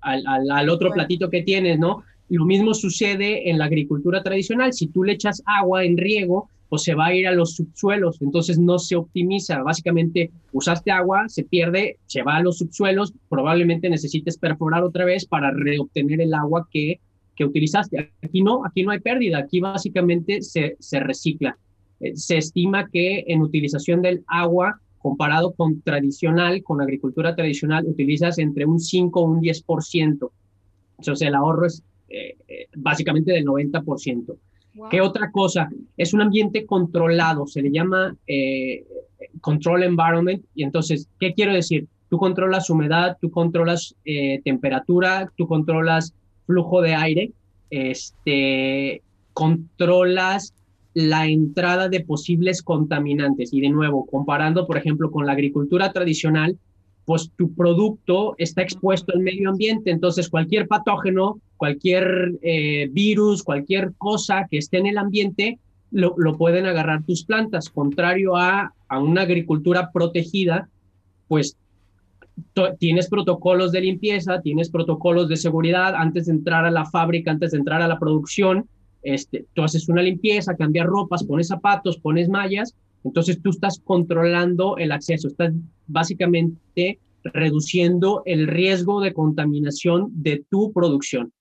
al, 0.00 0.68
otro 0.68 0.90
platito 0.90 1.30
que 1.30 1.42
tienes, 1.42 1.78
¿no? 1.78 2.02
Lo 2.28 2.44
mismo 2.44 2.74
sucede 2.74 3.48
en 3.48 3.58
la 3.58 3.64
agricultura 3.64 4.22
tradicional. 4.22 4.72
Si 4.72 4.88
tú 4.88 5.04
le 5.04 5.12
echas 5.12 5.42
agua 5.46 5.84
en 5.84 5.96
riego, 5.96 6.48
pues 6.68 6.82
se 6.82 6.94
va 6.94 7.06
a 7.06 7.14
ir 7.14 7.26
a 7.26 7.32
los 7.32 7.56
subsuelos, 7.56 8.20
entonces 8.20 8.58
no 8.58 8.78
se 8.78 8.94
optimiza. 8.94 9.62
Básicamente, 9.62 10.30
usaste 10.52 10.90
agua, 10.92 11.28
se 11.28 11.42
pierde, 11.42 11.96
se 12.06 12.22
va 12.22 12.36
a 12.36 12.42
los 12.42 12.58
subsuelos, 12.58 13.12
probablemente 13.28 13.90
necesites 13.90 14.38
perforar 14.38 14.84
otra 14.84 15.04
vez 15.04 15.26
para 15.26 15.50
reobtener 15.50 16.20
el 16.20 16.32
agua 16.34 16.68
que 16.70 17.00
que 17.40 17.46
utilizaste. 17.46 18.12
Aquí 18.20 18.42
no, 18.42 18.66
aquí 18.66 18.82
no 18.82 18.90
hay 18.90 19.00
pérdida, 19.00 19.38
aquí 19.38 19.60
básicamente 19.60 20.42
se, 20.42 20.76
se 20.78 21.00
recicla. 21.00 21.56
Eh, 22.00 22.14
se 22.14 22.36
estima 22.36 22.86
que 22.92 23.24
en 23.28 23.40
utilización 23.40 24.02
del 24.02 24.22
agua, 24.26 24.78
comparado 24.98 25.54
con 25.54 25.80
tradicional, 25.80 26.62
con 26.62 26.82
agricultura 26.82 27.34
tradicional, 27.34 27.86
utilizas 27.86 28.38
entre 28.38 28.66
un 28.66 28.78
5 28.78 29.18
o 29.18 29.24
un 29.24 29.40
10%. 29.40 30.30
Entonces 30.98 31.26
el 31.26 31.34
ahorro 31.34 31.64
es 31.64 31.82
eh, 32.10 32.36
eh, 32.46 32.66
básicamente 32.76 33.32
del 33.32 33.46
90%. 33.46 34.36
¿Qué 34.90 35.00
otra 35.00 35.30
cosa? 35.30 35.70
Es 35.96 36.12
un 36.12 36.20
ambiente 36.20 36.66
controlado, 36.66 37.46
se 37.46 37.62
le 37.62 37.70
llama 37.70 38.14
control 39.40 39.82
environment. 39.82 40.44
Y 40.54 40.62
entonces, 40.62 41.08
¿qué 41.18 41.32
quiero 41.32 41.54
decir? 41.54 41.88
Tú 42.08 42.18
controlas 42.18 42.70
humedad, 42.70 43.16
tú 43.20 43.30
controlas 43.30 43.96
temperatura, 44.44 45.30
tú 45.36 45.48
controlas 45.48 46.14
flujo 46.50 46.82
de 46.82 46.94
aire, 46.96 47.32
este, 47.70 49.02
controlas 49.32 50.52
la 50.94 51.26
entrada 51.28 51.88
de 51.88 52.00
posibles 52.00 52.62
contaminantes. 52.62 53.52
Y 53.52 53.60
de 53.60 53.70
nuevo, 53.70 54.04
comparando, 54.04 54.66
por 54.66 54.76
ejemplo, 54.76 55.12
con 55.12 55.26
la 55.26 55.32
agricultura 55.32 55.92
tradicional, 55.92 56.58
pues 57.04 57.30
tu 57.36 57.54
producto 57.54 58.34
está 58.38 58.62
expuesto 58.62 59.12
al 59.14 59.20
medio 59.20 59.50
ambiente, 59.50 59.90
entonces 59.90 60.28
cualquier 60.28 60.66
patógeno, 60.66 61.40
cualquier 61.56 62.32
eh, 62.42 62.88
virus, 62.92 63.42
cualquier 63.42 63.92
cosa 63.96 64.46
que 64.50 64.58
esté 64.58 64.78
en 64.78 64.86
el 64.86 64.98
ambiente, 64.98 65.58
lo, 65.92 66.14
lo 66.18 66.36
pueden 66.36 66.66
agarrar 66.66 67.04
tus 67.04 67.24
plantas, 67.24 67.68
contrario 67.68 68.36
a, 68.36 68.74
a 68.88 68.98
una 68.98 69.22
agricultura 69.22 69.90
protegida, 69.92 70.68
pues 71.28 71.56
tienes 72.78 73.08
protocolos 73.08 73.72
de 73.72 73.80
limpieza, 73.80 74.40
tienes 74.40 74.70
protocolos 74.70 75.28
de 75.28 75.36
seguridad 75.36 75.94
antes 75.94 76.26
de 76.26 76.32
entrar 76.32 76.64
a 76.64 76.70
la 76.70 76.84
fábrica, 76.84 77.30
antes 77.30 77.52
de 77.52 77.58
entrar 77.58 77.82
a 77.82 77.88
la 77.88 77.98
producción. 77.98 78.68
Este, 79.02 79.46
tú 79.54 79.62
haces 79.62 79.88
una 79.88 80.02
limpieza, 80.02 80.56
cambias 80.56 80.86
ropas, 80.86 81.24
pones 81.24 81.48
zapatos, 81.48 81.98
pones 81.98 82.28
mallas, 82.28 82.74
entonces 83.04 83.40
tú 83.42 83.50
estás 83.50 83.80
controlando 83.82 84.76
el 84.76 84.92
acceso, 84.92 85.28
estás 85.28 85.52
básicamente 85.86 86.98
reduciendo 87.22 88.22
el 88.24 88.46
riesgo 88.46 89.00
de 89.00 89.12
contaminación 89.12 90.08
de 90.12 90.44
tu 90.50 90.72
producción. 90.72 91.32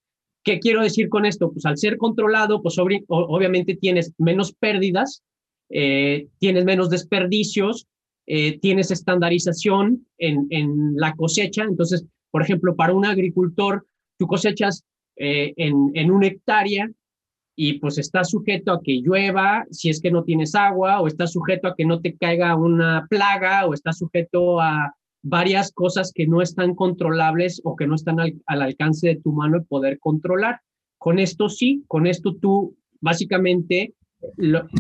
¿Qué 0.44 0.60
quiero 0.60 0.82
decir 0.82 1.10
con 1.10 1.26
esto? 1.26 1.52
Pues 1.52 1.66
al 1.66 1.78
ser 1.78 1.98
controlado, 1.98 2.62
pues 2.62 2.78
obviamente 2.80 3.76
tienes 3.76 4.14
menos 4.18 4.54
pérdidas, 4.54 5.22
eh, 5.70 6.28
tienes 6.40 6.66
menos 6.66 6.90
desperdicios, 6.90 7.88
eh, 8.32 8.60
tienes 8.60 8.92
estandarización 8.92 10.06
en, 10.20 10.46
en, 10.52 10.96
la 10.96 11.16
cosecha. 11.16 11.64
Entonces, 11.64 12.06
por 12.30 12.44
ejemplo, 12.44 12.76
para 12.76 12.94
un 12.94 13.04
agricultor, 13.04 13.88
tú 14.20 14.28
cosechas 14.28 14.86
eh, 15.16 15.52
en, 15.58 15.90
en 15.96 16.12
una 16.12 16.28
hectárea 16.28 16.88
y 17.56 17.80
pues 17.80 17.98
estás 17.98 18.30
sujeto 18.30 18.72
a 18.72 18.82
que 18.84 19.02
llueva 19.02 19.66
si 19.72 19.90
es 19.90 20.00
que 20.00 20.12
no 20.12 20.24
tienes 20.24 20.54
agua, 20.54 21.02
o 21.02 21.08
estás 21.08 21.32
sujeto 21.32 21.68
a 21.68 21.76
que 21.76 21.86
no 21.86 22.02
te 22.02 22.16
caiga 22.18 22.56
una 22.56 23.08
plaga, 23.10 23.66
o 23.66 23.74
estás 23.74 23.98
sujeto 23.98 24.62
a 24.62 24.94
varias 25.24 25.72
cosas 25.72 26.12
que 26.14 26.28
no 26.28 26.44
están 26.44 26.76
controlables 26.76 27.62
o 27.64 27.76
que 27.76 27.88
no 27.88 27.96
están 27.96 28.20
al, 28.20 28.40
al 28.46 28.62
alcance 28.62 29.08
de 29.08 29.16
tu 29.16 29.32
mano 29.32 29.58
de 29.58 29.66
poder 29.66 29.98
controlar. 29.98 30.62
Con 31.00 31.18
esto 31.18 31.50
sí, 31.50 31.84
con 31.88 32.06
esto 32.06 32.36
tú 32.36 32.78
básicamente 33.02 33.96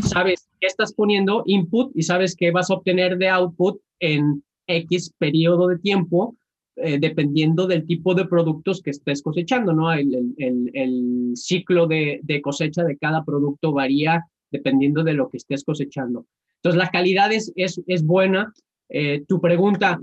sabes 0.04 0.50
qué 0.60 0.68
estás 0.68 0.94
poniendo 0.94 1.44
input 1.46 1.92
y 1.96 2.04
sabes 2.04 2.36
qué 2.36 2.52
vas 2.52 2.70
a 2.70 2.76
obtener 2.76 3.18
de 3.18 3.30
output 3.30 3.80
en 4.00 4.44
X 4.68 5.14
periodo 5.18 5.68
de 5.68 5.80
tiempo, 5.80 6.36
eh, 6.76 6.98
dependiendo 7.00 7.68
del 7.68 7.86
tipo 7.86 8.14
de 8.16 8.26
productos 8.26 8.82
que 8.82 8.92
estés 8.92 9.22
cosechando, 9.22 9.74
¿no? 9.74 9.92
El, 9.92 10.34
el, 10.38 10.72
el, 10.74 11.32
ciclo 11.36 11.88
de, 11.88 12.20
de, 12.24 12.42
cosecha 12.42 12.84
de 12.84 12.98
cada 12.98 13.24
producto 13.26 13.74
varía 13.74 14.24
dependiendo 14.52 15.04
de 15.04 15.14
lo 15.14 15.30
que 15.30 15.38
estés 15.38 15.64
cosechando. 15.64 16.26
Entonces, 16.56 16.78
la 16.78 16.90
calidad 16.90 17.32
es, 17.32 17.52
es, 17.56 17.82
es 17.88 18.06
buena. 18.06 18.54
Eh, 18.90 19.24
tu 19.28 19.40
pregunta, 19.40 20.00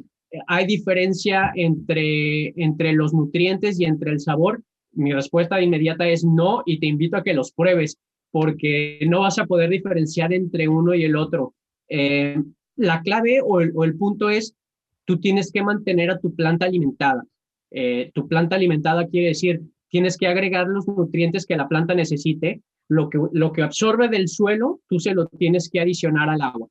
¿hay 0.47 0.66
diferencia 0.66 1.52
entre, 1.55 2.49
entre 2.62 2.93
los 2.93 3.12
nutrientes 3.12 3.78
y 3.81 3.85
entre 3.85 4.12
el 4.12 4.21
sabor? 4.21 4.62
Mi 4.93 5.12
respuesta 5.12 5.61
inmediata 5.61 6.09
es 6.09 6.25
no 6.25 6.62
y 6.64 6.78
te 6.78 6.87
invito 6.87 7.16
a 7.16 7.23
que 7.23 7.35
los 7.35 7.52
pruebes 7.52 7.99
porque 8.30 9.00
no 9.09 9.21
vas 9.21 9.38
a 9.38 9.47
poder 9.47 9.71
diferenciar 9.71 10.33
entre 10.33 10.68
uno 10.68 10.95
y 10.95 11.04
el 11.04 11.16
otro. 11.16 11.54
Eh, 11.88 12.37
la 12.76 13.00
clave 13.02 13.40
o 13.42 13.61
el, 13.61 13.97
punto 13.97 14.28
es, 14.28 14.54
tú 15.04 15.18
tienes 15.18 15.50
que 15.50 15.62
mantener 15.62 16.11
a 16.11 16.18
tu 16.18 16.35
planta 16.35 16.66
alimentada. 16.66 17.25
Eh, 17.71 18.11
tu 18.14 18.28
planta 18.28 18.56
alimentada 18.56 19.06
quiere 19.06 19.28
decir, 19.28 19.62
tienes 19.88 20.16
que 20.16 20.26
agregar 20.26 20.66
los 20.68 20.87
nutrientes 20.87 21.47
que 21.47 21.56
la 21.56 21.68
planta 21.68 21.95
necesite. 21.95 22.62
Lo 22.88 23.11
que, 23.11 23.18
lo 23.33 23.52
que 23.52 23.62
absorbe 23.62 24.09
del 24.09 24.28
suelo, 24.28 24.80
tú 24.88 25.00
se 25.00 25.12
lo 25.12 25.26
tienes 25.26 25.68
que 25.68 25.80
adicionar 25.80 26.28
al 26.28 26.40
agua. 26.40 26.68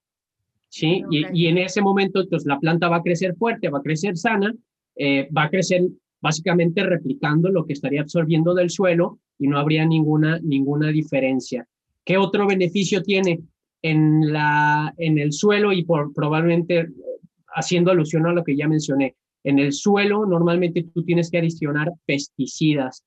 ¿sí? 0.69 1.03
Y, 1.09 1.47
en 1.47 1.57
ese 1.57 1.81
momento, 1.81 2.19
entonces, 2.19 2.45
pues, 2.45 2.45
la 2.45 2.59
planta 2.59 2.89
va 2.89 2.97
a 2.97 3.03
crecer 3.03 3.35
fuerte, 3.35 3.69
va 3.69 3.79
a 3.79 3.83
crecer 3.83 4.17
sana, 4.17 4.53
eh, 4.95 5.27
va 5.35 5.43
a 5.43 5.49
crecer 5.49 5.81
básicamente 6.25 6.83
replicando 6.83 7.49
lo 7.49 7.65
que 7.65 7.73
estaría 7.73 8.01
absorbiendo 8.01 8.53
del 8.53 8.69
suelo 8.69 9.19
y 9.37 9.47
no 9.47 9.59
habría 9.59 9.85
ninguna, 9.85 10.39
ninguna 10.41 10.89
diferencia. 10.89 11.67
¿Qué 12.03 12.17
otro 12.17 12.47
beneficio 12.47 13.01
tiene? 13.01 13.41
en, 13.85 14.33
la, 14.33 14.95
en 14.97 15.19
el 15.19 15.31
suelo 15.31 15.71
y 15.71 15.83
por, 15.83 16.11
probablemente 16.11 16.87
haciendo 17.55 17.91
alusión 17.91 18.25
a 18.25 18.33
lo 18.33 18.43
que 18.43 18.55
ya 18.55 18.67
mencioné, 18.67 19.15
en 19.43 19.59
el 19.59 19.73
suelo 19.73 20.25
normalmente 20.25 20.87
tú 20.91 21.03
tienes 21.03 21.29
que 21.29 21.37
adicionar 21.37 21.91
pesticidas 22.07 23.03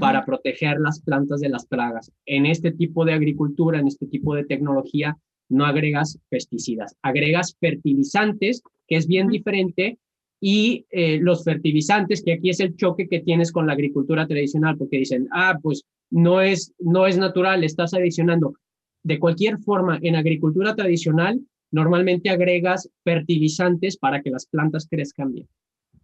para 0.00 0.26
proteger 0.26 0.80
las 0.80 1.00
plantas 1.00 1.40
de 1.40 1.48
las 1.48 1.64
plagas. 1.64 2.12
En 2.26 2.44
este 2.44 2.72
tipo 2.72 3.06
de 3.06 3.14
agricultura, 3.14 3.78
en 3.78 3.86
este 3.86 4.06
tipo 4.06 4.34
de 4.34 4.44
tecnología, 4.44 5.16
no 5.48 5.64
agregas 5.64 6.18
pesticidas, 6.28 6.94
agregas 7.00 7.56
fertilizantes, 7.58 8.62
que 8.86 8.96
es 8.96 9.06
bien 9.06 9.28
diferente, 9.28 9.96
y 10.40 10.86
eh, 10.90 11.18
los 11.20 11.44
fertilizantes, 11.44 12.22
que 12.22 12.34
aquí 12.34 12.50
es 12.50 12.60
el 12.60 12.76
choque 12.76 13.08
que 13.08 13.20
tienes 13.20 13.50
con 13.50 13.66
la 13.66 13.72
agricultura 13.72 14.26
tradicional, 14.26 14.76
porque 14.76 14.98
dicen, 14.98 15.28
ah, 15.32 15.58
pues 15.62 15.84
no 16.10 16.40
es, 16.40 16.72
no 16.78 17.06
es 17.06 17.18
natural, 17.18 17.64
estás 17.64 17.94
adicionando. 17.94 18.54
De 19.02 19.18
cualquier 19.18 19.58
forma, 19.58 19.98
en 20.02 20.16
agricultura 20.16 20.74
tradicional, 20.74 21.40
normalmente 21.70 22.30
agregas 22.30 22.88
fertilizantes 23.04 23.96
para 23.96 24.22
que 24.22 24.30
las 24.30 24.46
plantas 24.46 24.86
crezcan 24.88 25.32
bien. 25.32 25.48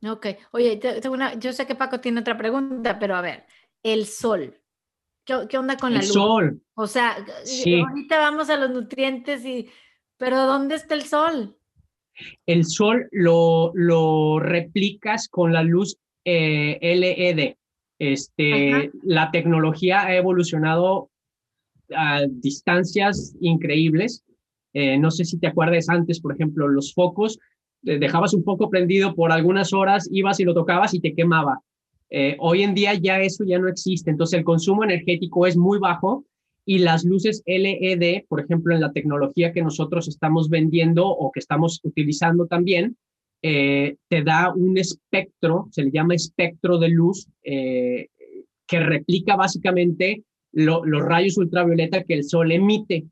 Ok, 0.06 0.26
oye, 0.52 0.78
yo 1.38 1.52
sé 1.52 1.66
que 1.66 1.74
Paco 1.74 2.00
tiene 2.00 2.20
otra 2.20 2.36
pregunta, 2.36 2.98
pero 2.98 3.16
a 3.16 3.22
ver, 3.22 3.46
el 3.82 4.04
sol. 4.06 4.60
¿Qué, 5.24 5.56
onda 5.56 5.78
con 5.78 5.94
la 5.94 6.00
luz? 6.00 6.08
El 6.08 6.12
sol. 6.12 6.62
O 6.74 6.86
sea, 6.86 7.16
ahorita 7.16 8.18
vamos 8.18 8.50
a 8.50 8.56
los 8.58 8.70
nutrientes 8.70 9.44
y, 9.46 9.70
pero 10.18 10.44
¿dónde 10.44 10.74
está 10.74 10.94
el 10.94 11.04
sol? 11.04 11.56
El 12.46 12.64
sol 12.64 13.08
lo, 13.12 13.72
lo 13.74 14.38
replicas 14.40 15.28
con 15.28 15.52
la 15.52 15.62
luz 15.62 15.96
eh, 16.24 16.78
LED. 16.80 17.54
Este, 17.98 18.90
la 19.02 19.30
tecnología 19.30 20.06
ha 20.06 20.16
evolucionado 20.16 21.10
a 21.94 22.22
distancias 22.28 23.36
increíbles. 23.40 24.24
Eh, 24.72 24.98
no 24.98 25.10
sé 25.10 25.24
si 25.24 25.38
te 25.38 25.46
acuerdas 25.46 25.88
antes, 25.88 26.20
por 26.20 26.34
ejemplo, 26.34 26.68
los 26.68 26.92
focos, 26.92 27.38
dejabas 27.82 28.34
un 28.34 28.42
poco 28.42 28.70
prendido 28.70 29.14
por 29.14 29.30
algunas 29.30 29.72
horas, 29.72 30.08
ibas 30.10 30.40
y 30.40 30.44
lo 30.44 30.54
tocabas 30.54 30.94
y 30.94 31.00
te 31.00 31.14
quemaba. 31.14 31.60
Eh, 32.10 32.36
hoy 32.40 32.62
en 32.62 32.74
día 32.74 32.94
ya 32.94 33.20
eso 33.20 33.44
ya 33.44 33.58
no 33.58 33.68
existe, 33.68 34.10
entonces 34.10 34.38
el 34.38 34.44
consumo 34.44 34.84
energético 34.84 35.46
es 35.46 35.56
muy 35.56 35.78
bajo 35.78 36.24
y 36.66 36.78
las 36.78 37.04
luces 37.04 37.42
LED, 37.46 38.24
por 38.28 38.40
ejemplo, 38.40 38.74
en 38.74 38.80
la 38.80 38.92
tecnología 38.92 39.52
que 39.52 39.62
nosotros 39.62 40.08
estamos 40.08 40.48
vendiendo 40.48 41.06
o 41.06 41.30
que 41.30 41.40
estamos 41.40 41.80
utilizando 41.82 42.46
también, 42.46 42.96
eh, 43.42 43.96
te 44.08 44.22
da 44.22 44.52
un 44.54 44.78
espectro, 44.78 45.68
se 45.70 45.84
le 45.84 45.90
llama 45.90 46.14
espectro 46.14 46.78
de 46.78 46.88
luz, 46.88 47.28
eh, 47.42 48.08
que 48.66 48.80
replica 48.80 49.36
básicamente 49.36 50.22
los 50.52 51.02
rayos 51.02 51.36
ultravioleta 51.36 52.04
que 52.04 52.14
el 52.14 52.24
sol 52.24 52.52
emite. 52.52 53.04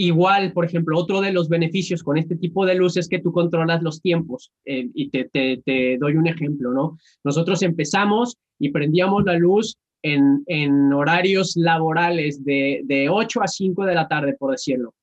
Igual, 0.00 0.52
por 0.52 0.64
ejemplo, 0.64 0.96
otro 0.96 1.20
de 1.20 1.32
los 1.32 1.48
beneficios 1.48 2.04
con 2.04 2.18
este 2.18 2.36
tipo 2.36 2.64
de 2.64 2.76
luz 2.76 2.96
es 2.96 3.08
que 3.08 3.18
tú 3.18 3.32
controlas 3.32 3.82
los 3.82 4.00
tiempos. 4.00 4.52
Eh, 4.64 4.88
y 4.94 5.10
te, 5.10 5.24
te, 5.24 5.98
doy 5.98 6.14
un 6.14 6.28
ejemplo, 6.28 6.72
¿no? 6.72 6.96
Nosotros 7.24 7.62
empezamos 7.62 8.36
y 8.60 8.70
prendíamos 8.70 9.24
la 9.24 9.36
luz 9.36 9.76
en, 10.02 10.42
en 10.46 10.92
horarios 10.92 11.56
laborales 11.56 12.44
de, 12.44 12.82
de, 12.84 13.08
8 13.08 13.42
a 13.42 13.48
5 13.48 13.84
de 13.84 13.94
la 13.94 14.08
tarde, 14.08 14.36
por 14.38 14.52
decirlo. 14.52 14.94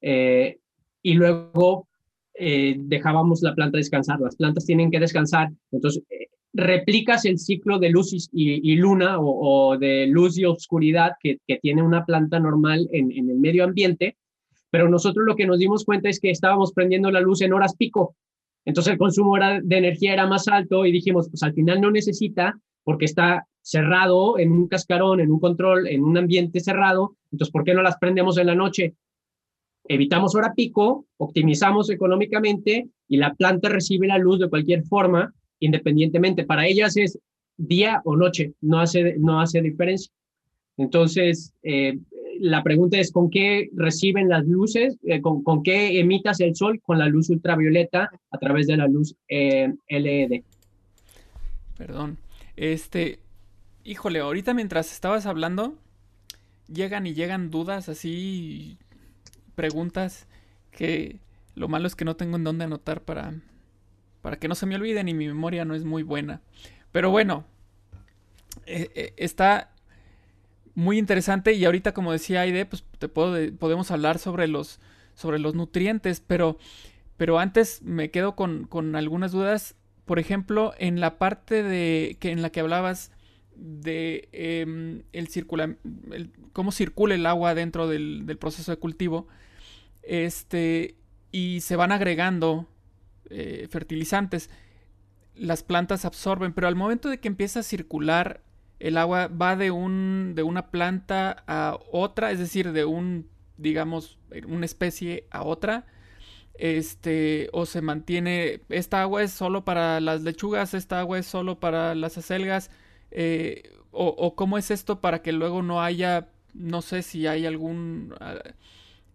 Eh, 0.00 0.58
y 1.02 1.14
luego 1.14 1.88
eh, 2.34 2.76
dejábamos 2.78 3.42
la 3.42 3.54
planta 3.54 3.78
descansar. 3.78 4.20
Las 4.20 4.36
plantas 4.36 4.66
tienen 4.66 4.90
que 4.90 5.00
descansar. 5.00 5.50
Entonces, 5.70 6.02
replicas 6.52 7.24
el 7.24 7.38
ciclo 7.38 7.78
de 7.78 7.90
luz 7.90 8.28
y, 8.32 8.76
luna 8.76 9.16
o, 9.18 9.76
de 9.78 10.06
luz 10.06 10.38
y 10.38 10.44
oscuridad 10.44 11.12
que, 11.20 11.38
que, 11.46 11.56
tiene 11.56 11.82
una 11.82 12.04
planta 12.04 12.38
normal 12.38 12.88
en, 12.92 13.10
en 13.10 13.30
el 13.30 13.38
medio 13.38 13.64
ambiente 13.64 14.16
pero 14.72 14.88
nosotros 14.88 15.26
lo 15.26 15.36
que 15.36 15.46
nos 15.46 15.58
dimos 15.58 15.84
cuenta 15.84 16.08
es 16.08 16.18
que 16.18 16.30
estábamos 16.30 16.72
prendiendo 16.72 17.10
la 17.10 17.20
luz 17.20 17.42
en 17.42 17.52
horas 17.52 17.76
pico, 17.76 18.16
entonces 18.64 18.92
el 18.92 18.98
consumo 18.98 19.36
de 19.36 19.76
energía 19.76 20.14
era 20.14 20.26
más 20.26 20.48
alto 20.48 20.86
y 20.86 20.92
dijimos, 20.92 21.28
pues 21.28 21.42
al 21.42 21.52
final 21.52 21.80
no 21.80 21.90
necesita 21.90 22.58
porque 22.84 23.04
está 23.04 23.46
cerrado 23.62 24.38
en 24.38 24.52
un 24.52 24.68
cascarón, 24.68 25.20
en 25.20 25.30
un 25.30 25.40
control, 25.40 25.86
en 25.86 26.02
un 26.02 26.18
ambiente 26.18 26.60
cerrado, 26.60 27.16
entonces 27.30 27.52
¿por 27.52 27.64
qué 27.64 27.74
no 27.74 27.82
las 27.82 27.96
prendemos 27.96 28.36
en 28.38 28.48
la 28.48 28.54
noche? 28.54 28.94
Evitamos 29.88 30.34
hora 30.34 30.52
pico, 30.54 31.06
optimizamos 31.16 31.90
económicamente 31.90 32.88
y 33.08 33.16
la 33.16 33.34
planta 33.34 33.68
recibe 33.68 34.06
la 34.06 34.18
luz 34.18 34.38
de 34.40 34.48
cualquier 34.48 34.84
forma, 34.84 35.32
independientemente. 35.60 36.44
Para 36.44 36.66
ellas 36.66 36.96
es 36.96 37.18
día 37.56 38.00
o 38.04 38.16
noche, 38.16 38.52
no 38.60 38.80
hace, 38.80 39.16
no 39.18 39.40
hace 39.40 39.60
diferencia. 39.60 40.12
Entonces, 40.76 41.52
eh, 41.62 41.98
la 42.38 42.62
pregunta 42.62 42.98
es, 42.98 43.12
¿con 43.12 43.30
qué 43.30 43.70
reciben 43.74 44.28
las 44.28 44.46
luces? 44.46 44.98
Eh, 45.04 45.20
con, 45.20 45.42
con, 45.42 45.62
qué 45.62 46.00
emitas 46.00 46.40
el 46.40 46.56
sol? 46.56 46.80
Con 46.82 46.98
la 46.98 47.06
luz 47.06 47.30
ultravioleta 47.30 48.10
a 48.30 48.38
través 48.38 48.66
de 48.66 48.76
la 48.76 48.86
luz 48.86 49.14
eh, 49.28 49.72
LED. 49.88 50.42
Perdón. 51.76 52.18
Este, 52.56 53.18
híjole, 53.84 54.20
ahorita 54.20 54.54
mientras 54.54 54.92
estabas 54.92 55.26
hablando, 55.26 55.74
llegan 56.68 57.06
y 57.06 57.14
llegan 57.14 57.50
dudas 57.50 57.88
así, 57.88 58.78
preguntas 59.54 60.26
que 60.70 61.20
lo 61.54 61.68
malo 61.68 61.86
es 61.86 61.94
que 61.94 62.04
no 62.04 62.16
tengo 62.16 62.36
en 62.36 62.44
dónde 62.44 62.64
anotar 62.64 63.02
para, 63.02 63.34
para 64.22 64.38
que 64.38 64.48
no 64.48 64.54
se 64.54 64.66
me 64.66 64.76
olviden 64.76 65.08
y 65.08 65.14
mi 65.14 65.26
memoria 65.26 65.64
no 65.64 65.74
es 65.74 65.84
muy 65.84 66.02
buena. 66.02 66.40
Pero 66.92 67.10
bueno, 67.10 67.44
eh, 68.66 69.14
está 69.16 69.70
muy 70.74 70.98
interesante 70.98 71.52
y 71.52 71.64
ahorita 71.64 71.92
como 71.92 72.12
decía 72.12 72.42
Aide, 72.42 72.64
pues 72.64 72.84
te 72.98 73.08
puedo 73.08 73.36
podemos 73.56 73.90
hablar 73.90 74.18
sobre 74.18 74.48
los, 74.48 74.80
sobre 75.14 75.38
los 75.38 75.54
nutrientes, 75.54 76.22
pero, 76.26 76.58
pero 77.16 77.38
antes 77.38 77.82
me 77.82 78.10
quedo 78.10 78.34
con, 78.34 78.64
con 78.64 78.96
algunas 78.96 79.32
dudas. 79.32 79.74
Por 80.06 80.18
ejemplo, 80.18 80.74
en 80.78 81.00
la 81.00 81.18
parte 81.18 81.62
de 81.62 82.16
que 82.18 82.30
en 82.30 82.42
la 82.42 82.50
que 82.50 82.60
hablabas 82.60 83.12
de 83.56 84.28
em, 84.32 85.02
el 85.12 85.28
circula, 85.28 85.76
cómo 86.52 86.72
circula 86.72 87.14
el 87.14 87.26
agua 87.26 87.54
dentro 87.54 87.88
del, 87.88 88.26
del, 88.26 88.38
proceso 88.38 88.72
de 88.72 88.78
cultivo, 88.78 89.28
este, 90.02 90.96
y 91.30 91.60
se 91.60 91.76
van 91.76 91.92
agregando 91.92 92.68
eh, 93.30 93.68
fertilizantes, 93.70 94.50
las 95.34 95.62
plantas 95.62 96.04
absorben, 96.04 96.52
pero 96.52 96.68
al 96.68 96.76
momento 96.76 97.08
de 97.08 97.18
que 97.18 97.28
empieza 97.28 97.60
a 97.60 97.62
circular 97.62 98.42
el 98.82 98.98
agua 98.98 99.28
va 99.28 99.54
de, 99.54 99.70
un, 99.70 100.32
de 100.34 100.42
una 100.42 100.72
planta 100.72 101.44
a 101.46 101.78
otra, 101.92 102.32
es 102.32 102.40
decir, 102.40 102.72
de 102.72 102.84
un, 102.84 103.28
digamos, 103.56 104.18
una 104.48 104.66
especie 104.66 105.28
a 105.30 105.44
otra. 105.44 105.86
Este, 106.54 107.48
o 107.52 107.64
se 107.64 107.80
mantiene, 107.80 108.60
esta 108.68 109.00
agua 109.00 109.22
es 109.22 109.30
solo 109.30 109.64
para 109.64 110.00
las 110.00 110.22
lechugas, 110.22 110.74
esta 110.74 110.98
agua 110.98 111.18
es 111.18 111.26
solo 111.26 111.60
para 111.60 111.94
las 111.94 112.18
acelgas, 112.18 112.70
eh, 113.14 113.70
o, 113.92 114.34
cómo 114.34 114.58
es 114.58 114.70
esto 114.70 115.00
para 115.00 115.22
que 115.22 115.32
luego 115.32 115.62
no 115.62 115.82
haya, 115.82 116.28
no 116.54 116.80
sé 116.80 117.02
si 117.02 117.26
hay 117.26 117.44
algún, 117.44 118.14
ah, 118.20 118.36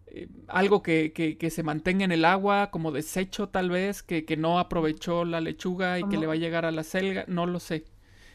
eh, 0.06 0.28
algo 0.46 0.82
que, 0.82 1.12
que, 1.12 1.50
se 1.50 1.62
mantenga 1.62 2.04
en 2.04 2.12
el 2.12 2.24
agua, 2.24 2.70
como 2.70 2.92
desecho 2.92 3.48
tal 3.48 3.70
vez, 3.70 4.02
que, 4.02 4.24
que 4.24 4.36
no 4.36 4.58
aprovechó 4.58 5.24
la 5.24 5.40
lechuga 5.40 5.98
y 5.98 6.04
que 6.04 6.16
le 6.16 6.26
va 6.26 6.34
a 6.34 6.36
llegar 6.36 6.64
a 6.64 6.70
la 6.70 6.84
selga, 6.84 7.24
no 7.26 7.46
lo 7.46 7.58
sé. 7.60 7.84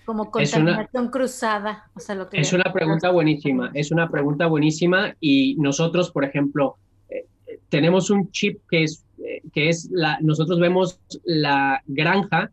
Como 0.06 0.32
contaminación 0.32 1.08
cruzada. 1.10 1.90
O 1.96 2.00
sea, 2.00 2.16
lo 2.16 2.28
que 2.28 2.40
es 2.42 2.52
una 2.52 2.74
pregunta 2.74 3.10
buenísima, 3.10 3.72
es 3.74 3.92
una 3.92 4.10
pregunta 4.10 4.48
buenísima 4.48 5.16
y 5.22 5.56
nosotros, 5.56 6.12
por 6.12 6.26
ejemplo, 6.26 6.76
eh, 7.10 7.26
tenemos 7.70 8.10
un 8.10 8.30
chip 8.32 8.60
que 8.70 8.84
es, 8.84 9.06
eh, 9.20 9.42
que 9.54 9.70
es 9.70 9.90
la, 9.92 10.18
nosotros 10.22 10.60
vemos 10.60 11.00
la 11.24 11.82
granja, 11.88 12.52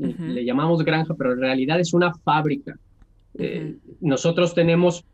le 0.00 0.44
llamamos 0.44 0.84
granja, 0.84 1.14
pero 1.14 1.32
en 1.34 1.40
realidad 1.40 1.78
es 1.78 1.92
una 1.92 2.12
fábrica. 2.14 2.78
Eh, 3.34 3.76
nosotros 4.00 4.54
tenemos 4.54 5.04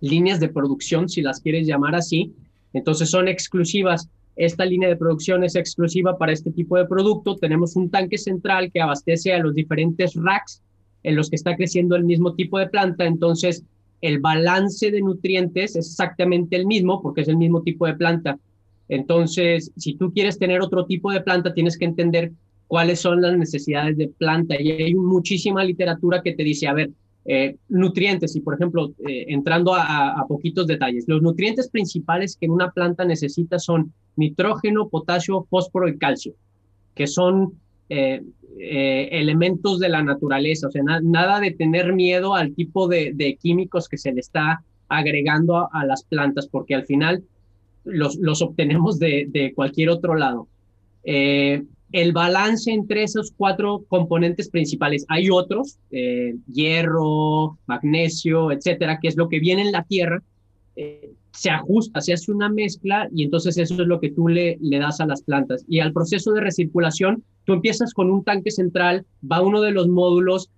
líneas 0.00 0.40
de 0.40 0.48
producción, 0.48 1.08
si 1.08 1.22
las 1.22 1.40
quieres 1.40 1.66
llamar 1.66 1.94
así, 1.94 2.32
entonces 2.72 3.10
son 3.10 3.28
exclusivas. 3.28 4.08
Esta 4.36 4.64
línea 4.64 4.88
de 4.88 4.96
producción 4.96 5.44
es 5.44 5.56
exclusiva 5.56 6.18
para 6.18 6.32
este 6.32 6.50
tipo 6.50 6.76
de 6.76 6.86
producto. 6.86 7.36
Tenemos 7.36 7.76
un 7.76 7.90
tanque 7.90 8.18
central 8.18 8.70
que 8.70 8.80
abastece 8.80 9.32
a 9.32 9.38
los 9.38 9.54
diferentes 9.54 10.14
racks 10.14 10.62
en 11.02 11.16
los 11.16 11.30
que 11.30 11.36
está 11.36 11.56
creciendo 11.56 11.96
el 11.96 12.04
mismo 12.04 12.34
tipo 12.34 12.58
de 12.58 12.68
planta, 12.68 13.04
entonces 13.04 13.64
el 14.02 14.18
balance 14.18 14.90
de 14.90 15.00
nutrientes 15.00 15.76
es 15.76 15.88
exactamente 15.88 16.56
el 16.56 16.66
mismo 16.66 17.00
porque 17.00 17.22
es 17.22 17.28
el 17.28 17.36
mismo 17.36 17.62
tipo 17.62 17.86
de 17.86 17.94
planta. 17.94 18.38
Entonces, 18.88 19.72
si 19.76 19.94
tú 19.94 20.12
quieres 20.12 20.38
tener 20.38 20.60
otro 20.60 20.86
tipo 20.86 21.10
de 21.10 21.20
planta, 21.20 21.54
tienes 21.54 21.78
que 21.78 21.86
entender 21.86 22.32
cuáles 22.66 23.00
son 23.00 23.22
las 23.22 23.36
necesidades 23.36 23.96
de 23.96 24.08
planta. 24.08 24.60
Y 24.60 24.70
hay 24.70 24.94
muchísima 24.94 25.64
literatura 25.64 26.22
que 26.22 26.34
te 26.34 26.42
dice, 26.42 26.66
a 26.68 26.74
ver, 26.74 26.90
eh, 27.24 27.56
nutrientes, 27.68 28.36
y 28.36 28.40
por 28.40 28.54
ejemplo, 28.54 28.92
eh, 29.06 29.26
entrando 29.28 29.74
a, 29.74 30.12
a, 30.12 30.26
poquitos 30.26 30.66
detalles, 30.66 31.04
los 31.08 31.22
nutrientes 31.22 31.68
principales 31.68 32.36
que 32.40 32.48
una 32.48 32.70
planta 32.70 33.04
necesita 33.04 33.58
son 33.58 33.92
nitrógeno, 34.14 34.88
potasio, 34.88 35.44
fósforo 35.50 35.88
y 35.88 35.98
calcio, 35.98 36.34
que 36.94 37.06
son 37.06 37.52
eh, 37.88 38.22
eh, 38.58 39.08
elementos 39.12 39.78
de 39.78 39.90
la 39.90 40.02
naturaleza, 40.02 40.68
o 40.68 40.70
sea, 40.70 40.82
nada 40.82 41.40
de 41.40 41.50
tener 41.50 41.92
miedo 41.92 42.34
al 42.34 42.54
tipo 42.54 42.88
de, 42.88 43.38
químicos 43.38 43.86
que 43.86 43.98
se 43.98 44.12
le 44.12 44.20
está 44.20 44.64
agregando 44.88 45.68
a, 45.70 45.84
las 45.84 46.04
plantas, 46.04 46.48
porque 46.48 46.74
al 46.74 46.86
final 46.86 47.22
los, 47.84 48.16
los 48.16 48.40
obtenemos 48.40 48.98
de, 48.98 49.26
de, 49.28 49.52
cualquier 49.54 49.90
otro 49.90 50.14
lado. 50.14 50.48
Eh, 51.04 51.64
el 51.96 52.12
balance 52.12 52.70
entre 52.70 53.04
esos 53.04 53.32
cuatro 53.34 53.84
componentes 53.88 54.50
principales, 54.50 55.06
hay 55.08 55.30
otros, 55.30 55.78
eh, 55.90 56.34
hierro, 56.52 57.58
magnesio, 57.66 58.52
etcétera, 58.52 58.98
que 59.00 59.08
es 59.08 59.16
lo 59.16 59.30
que 59.30 59.40
viene 59.40 59.62
en 59.62 59.72
la 59.72 59.82
tierra, 59.82 60.22
eh, 60.76 61.10
se 61.30 61.48
ajusta, 61.48 62.02
se 62.02 62.12
hace 62.12 62.30
una 62.30 62.50
mezcla 62.50 63.08
y 63.14 63.24
entonces 63.24 63.56
eso 63.56 63.80
es 63.80 63.88
lo 63.88 63.98
que 63.98 64.10
tú 64.10 64.28
le, 64.28 64.58
das 64.60 65.00
a 65.00 65.06
las 65.06 65.22
plantas. 65.22 65.64
Y 65.68 65.80
al 65.80 65.94
proceso 65.94 66.32
de 66.32 66.42
recirculación, 66.42 67.24
tú 67.44 67.54
empiezas 67.54 67.94
con 67.94 68.10
un 68.10 68.22
tanque 68.24 68.50
central, 68.50 69.06
va 69.20 69.40
uno 69.40 69.62
de 69.62 69.70
los 69.70 69.88
módulos, 69.88 70.50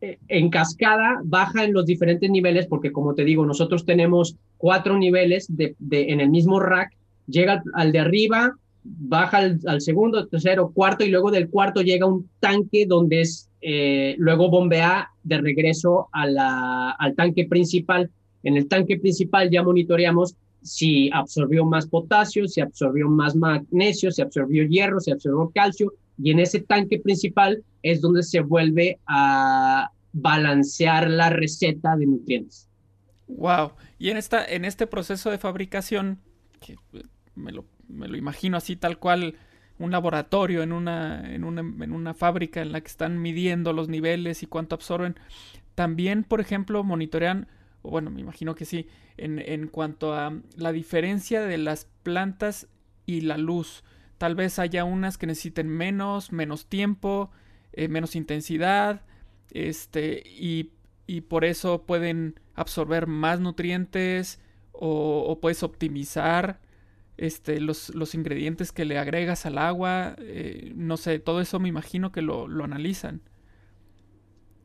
eh, 0.00 0.18
en 0.28 0.48
cascada 0.48 1.20
baja 1.24 1.64
en 1.64 1.74
los 1.74 1.84
diferentes 1.84 2.30
niveles, 2.30 2.66
porque 2.68 2.90
como 2.90 3.14
te 3.14 3.24
digo, 3.24 3.44
nosotros 3.44 3.84
tenemos 3.84 4.36
cuatro 4.56 4.96
niveles 4.96 5.46
de 5.50 5.76
en 5.90 6.20
el 6.22 6.30
mismo 6.30 6.58
rack, 6.58 6.96
llega 7.26 7.62
al, 7.74 7.92
de 7.92 7.98
arriba, 7.98 8.56
baja 8.84 9.38
al, 9.38 9.80
segundo, 9.80 10.26
tercero, 10.28 10.70
cuarto 10.72 11.04
y 11.04 11.10
luego 11.10 11.30
del 11.30 11.48
cuarto 11.48 11.82
llega 11.82 12.06
un 12.06 12.28
tanque 12.38 12.86
donde 12.86 13.22
es, 13.22 13.50
eh, 13.60 14.14
luego 14.18 14.50
bombea 14.50 15.10
de 15.22 15.38
regreso 15.38 16.08
a 16.12 16.26
la, 16.26 16.90
al 16.90 17.14
tanque 17.14 17.46
principal 17.46 18.10
en 18.44 18.56
el 18.56 18.68
tanque 18.68 18.98
principal 18.98 19.50
ya 19.50 19.62
monitoreamos 19.62 20.36
si 20.62 21.10
absorbió 21.12 21.64
más 21.64 21.86
potasio, 21.86 22.46
si 22.46 22.60
absorbió 22.60 23.08
más 23.08 23.34
magnesio, 23.34 24.10
si 24.10 24.22
absorbió 24.22 24.64
hierro, 24.64 25.00
si 25.00 25.10
absorbió 25.10 25.50
calcio, 25.50 25.92
y 26.16 26.30
en 26.30 26.38
ese 26.38 26.60
tanque 26.60 27.00
principal 27.00 27.64
es 27.82 28.00
donde 28.00 28.22
se 28.22 28.40
vuelve 28.40 28.98
a 29.06 29.90
balancear 30.12 31.10
la 31.10 31.30
receta 31.30 31.96
de 31.96 32.06
nutrientes. 32.06 32.68
Wow. 33.26 33.72
Y 33.98 34.10
en 34.10 34.16
esta, 34.16 34.44
en 34.44 34.64
este 34.64 34.86
proceso 34.86 35.30
de 35.30 35.38
fabricación, 35.38 36.20
que 36.60 36.76
me 37.34 37.50
lo, 37.50 37.64
me 37.88 38.08
lo 38.08 38.16
imagino 38.16 38.56
así 38.56 38.76
tal 38.76 38.98
cual, 38.98 39.36
un 39.78 39.90
laboratorio 39.90 40.62
en 40.62 40.72
una, 40.72 41.34
en 41.34 41.44
una, 41.44 41.60
en 41.60 41.92
una 41.92 42.14
fábrica 42.14 42.62
en 42.62 42.72
la 42.72 42.80
que 42.80 42.88
están 42.88 43.20
midiendo 43.20 43.72
los 43.72 43.88
niveles 43.88 44.42
y 44.42 44.46
cuánto 44.46 44.74
absorben. 44.74 45.16
También, 45.74 46.22
por 46.22 46.40
ejemplo, 46.40 46.84
monitorean 46.84 47.48
bueno, 47.90 48.10
me 48.10 48.20
imagino 48.20 48.54
que 48.54 48.64
sí, 48.64 48.88
en, 49.16 49.68
cuanto 49.68 50.14
a 50.14 50.32
la 50.56 50.72
diferencia 50.72 51.42
de 51.42 51.58
las 51.58 51.86
plantas 52.02 52.66
y 53.06 53.20
la 53.20 53.36
luz. 53.36 53.84
Tal 54.18 54.34
vez 54.34 54.58
haya 54.58 54.84
unas 54.84 55.18
que 55.18 55.26
necesiten 55.26 55.68
menos, 55.68 56.32
menos 56.32 56.66
tiempo, 56.66 57.30
eh, 57.72 57.88
menos 57.88 58.16
intensidad, 58.16 59.02
este, 59.50 60.22
y, 60.26 60.70
por 61.28 61.44
eso 61.44 61.82
pueden 61.82 62.40
absorber 62.54 63.06
más 63.06 63.38
nutrientes 63.38 64.40
o, 64.72 65.38
puedes 65.40 65.62
optimizar 65.62 66.60
este, 67.16 67.60
los, 67.60 67.94
los, 67.94 68.14
ingredientes 68.14 68.72
que 68.72 68.84
le 68.84 68.98
agregas 68.98 69.46
al 69.46 69.58
agua. 69.58 70.16
Eh, 70.18 70.72
no 70.74 70.96
sé, 70.96 71.18
todo 71.18 71.40
eso 71.40 71.60
me 71.60 71.68
imagino 71.68 72.12
que 72.12 72.22
lo, 72.22 72.48
lo 72.48 72.64
analizan. 72.64 73.20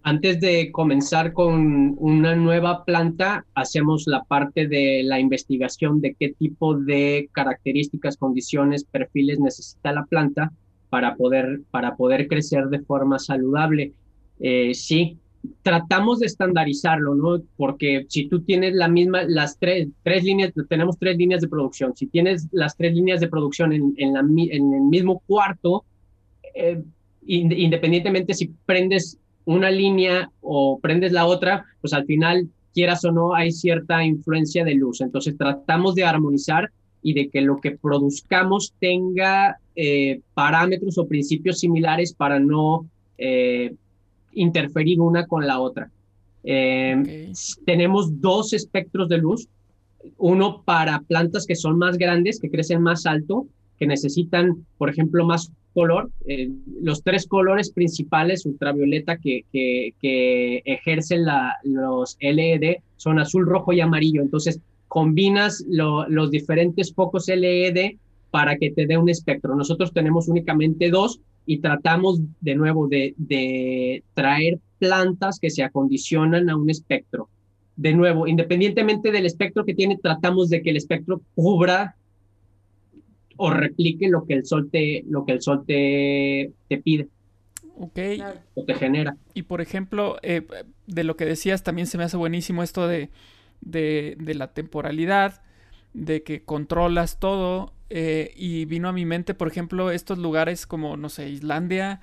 Antes 0.01 0.39
de 0.39 0.71
comenzar 0.71 1.33
con 1.33 1.95
una 1.99 2.35
nueva 2.35 2.85
planta, 2.85 3.45
hacemos 3.53 4.07
la 4.07 4.23
parte 4.23 4.67
de 4.67 5.03
la 5.03 5.19
investigación 5.19 5.99
de 5.99 6.15
qué 6.15 6.29
tipo 6.29 6.73
de 6.73 7.29
características, 7.33 8.15
condiciones, 8.15 8.85
perfiles 8.85 9.39
necesita 9.39 9.91
la 9.91 10.05
planta 10.05 10.51
para 10.89 11.15
poder, 11.15 11.61
para 11.69 11.95
poder 11.95 12.27
crecer 12.27 12.67
de 12.69 12.79
forma 12.79 13.19
saludable. 13.19 13.93
Eh, 14.39 14.73
sí, 14.73 15.17
tratamos 15.61 16.19
de 16.19 16.25
estandarizarlo, 16.25 17.15
¿no? 17.15 17.41
Porque 17.57 18.05
si 18.09 18.27
tú 18.27 18.41
tienes 18.41 18.73
la 18.73 18.87
misma, 18.87 19.23
las 19.23 19.57
tres, 19.57 19.87
tres 20.03 20.23
líneas, 20.23 20.53
tenemos 20.67 20.97
tres 20.97 21.17
líneas 21.17 21.41
de 21.41 21.47
producción, 21.47 21.95
si 21.95 22.07
tienes 22.07 22.47
las 22.51 22.75
tres 22.75 22.93
líneas 22.93 23.19
de 23.19 23.27
producción 23.27 23.73
en, 23.73 23.93
en, 23.97 24.13
la, 24.13 24.19
en 24.19 24.73
el 24.73 24.81
mismo 24.81 25.21
cuarto, 25.25 25.83
eh, 26.55 26.81
independientemente 27.25 28.33
si 28.33 28.51
prendes 28.65 29.17
una 29.45 29.71
línea 29.71 30.31
o 30.41 30.79
prendes 30.79 31.11
la 31.11 31.25
otra, 31.25 31.65
pues 31.81 31.93
al 31.93 32.05
final, 32.05 32.49
quieras 32.73 33.03
o 33.05 33.11
no, 33.11 33.33
hay 33.33 33.51
cierta 33.51 34.03
influencia 34.03 34.63
de 34.63 34.75
luz. 34.75 35.01
Entonces 35.01 35.37
tratamos 35.37 35.95
de 35.95 36.03
armonizar 36.03 36.71
y 37.01 37.13
de 37.13 37.29
que 37.29 37.41
lo 37.41 37.57
que 37.57 37.71
produzcamos 37.71 38.73
tenga 38.79 39.57
eh, 39.75 40.21
parámetros 40.33 40.97
o 40.97 41.07
principios 41.07 41.59
similares 41.59 42.13
para 42.13 42.39
no 42.39 42.85
eh, 43.17 43.73
interferir 44.39 44.99
una 45.01 45.25
con 45.27 45.45
la 45.45 45.59
otra. 45.59 45.91
Eh, 46.43 47.31
tenemos 47.65 48.21
dos 48.21 48.53
espectros 48.53 49.09
de 49.09 49.17
luz, 49.17 49.47
uno 50.17 50.63
para 50.63 51.01
plantas 51.01 51.45
que 51.45 51.55
son 51.55 51.77
más 51.77 51.97
grandes, 51.97 52.39
que 52.39 52.49
crecen 52.49 52.81
más 52.81 53.05
alto, 53.05 53.45
que 53.77 53.87
necesitan, 53.87 54.65
por 54.77 54.89
ejemplo, 54.89 55.25
más 55.25 55.51
color. 55.73 56.09
Eh, 56.25 56.49
los 56.81 57.03
tres 57.03 57.27
colores 57.27 57.71
principales 57.71 58.45
ultravioleta 58.45 59.17
que, 59.17 59.45
que, 59.51 60.61
ejercen 60.65 61.25
la, 61.25 61.57
los 61.63 62.17
LED 62.19 62.77
son 62.97 63.19
azul, 63.19 63.45
rojo 63.45 63.73
y 63.73 63.81
amarillo. 63.81 64.21
Entonces, 64.21 64.59
combinas 64.87 65.63
los 65.67 66.31
diferentes 66.31 66.93
focos 66.93 67.27
LED 67.27 67.97
para 68.31 68.57
que 68.57 68.71
te 68.71 68.85
dé 68.85 68.97
un 68.97 69.09
espectro. 69.09 69.55
Nosotros 69.55 69.93
tenemos 69.93 70.27
únicamente 70.27 70.89
dos 70.89 71.19
y 71.49 71.61
tratamos 71.61 72.21
de 72.41 72.53
nuevo 72.53 72.87
de, 72.87 73.15
de 73.17 74.03
traer 74.13 74.59
plantas 74.77 75.39
que 75.39 75.49
se 75.49 75.63
acondicionan 75.63 76.47
a 76.47 76.55
un 76.55 76.69
espectro. 76.69 77.27
De 77.75 77.91
nuevo, 77.95 78.27
independientemente 78.27 79.11
del 79.11 79.25
espectro 79.25 79.65
que 79.65 79.73
tiene, 79.73 79.97
tratamos 79.97 80.49
de 80.49 80.61
que 80.61 80.69
el 80.69 80.77
espectro 80.77 81.23
cubra 81.33 81.95
o 83.35 83.49
replique 83.49 84.09
lo 84.09 84.27
que 84.27 84.35
el 84.35 84.45
sol 84.45 84.69
te, 84.71 85.03
lo 85.09 85.25
que 85.25 85.31
el 85.31 85.41
sol 85.41 85.63
te, 85.65 86.51
te 86.67 86.77
pide. 86.77 87.07
Ok. 87.79 87.97
O 88.53 88.63
te 88.63 88.75
genera. 88.75 89.17
Y 89.33 89.41
por 89.41 89.59
ejemplo, 89.59 90.17
eh, 90.21 90.45
de 90.85 91.03
lo 91.03 91.17
que 91.17 91.25
decías, 91.25 91.63
también 91.63 91.87
se 91.87 91.97
me 91.97 92.03
hace 92.03 92.17
buenísimo 92.17 92.61
esto 92.61 92.87
de, 92.87 93.09
de, 93.61 94.15
de 94.19 94.35
la 94.35 94.53
temporalidad, 94.53 95.41
de 95.95 96.21
que 96.21 96.43
controlas 96.43 97.19
todo. 97.19 97.73
Eh, 97.89 98.33
y 98.35 98.65
vino 98.65 98.87
a 98.87 98.93
mi 98.93 99.05
mente, 99.05 99.33
por 99.33 99.47
ejemplo, 99.47 99.91
estos 99.91 100.17
lugares 100.17 100.67
como, 100.67 100.95
no 100.95 101.09
sé, 101.09 101.29
Islandia, 101.29 102.01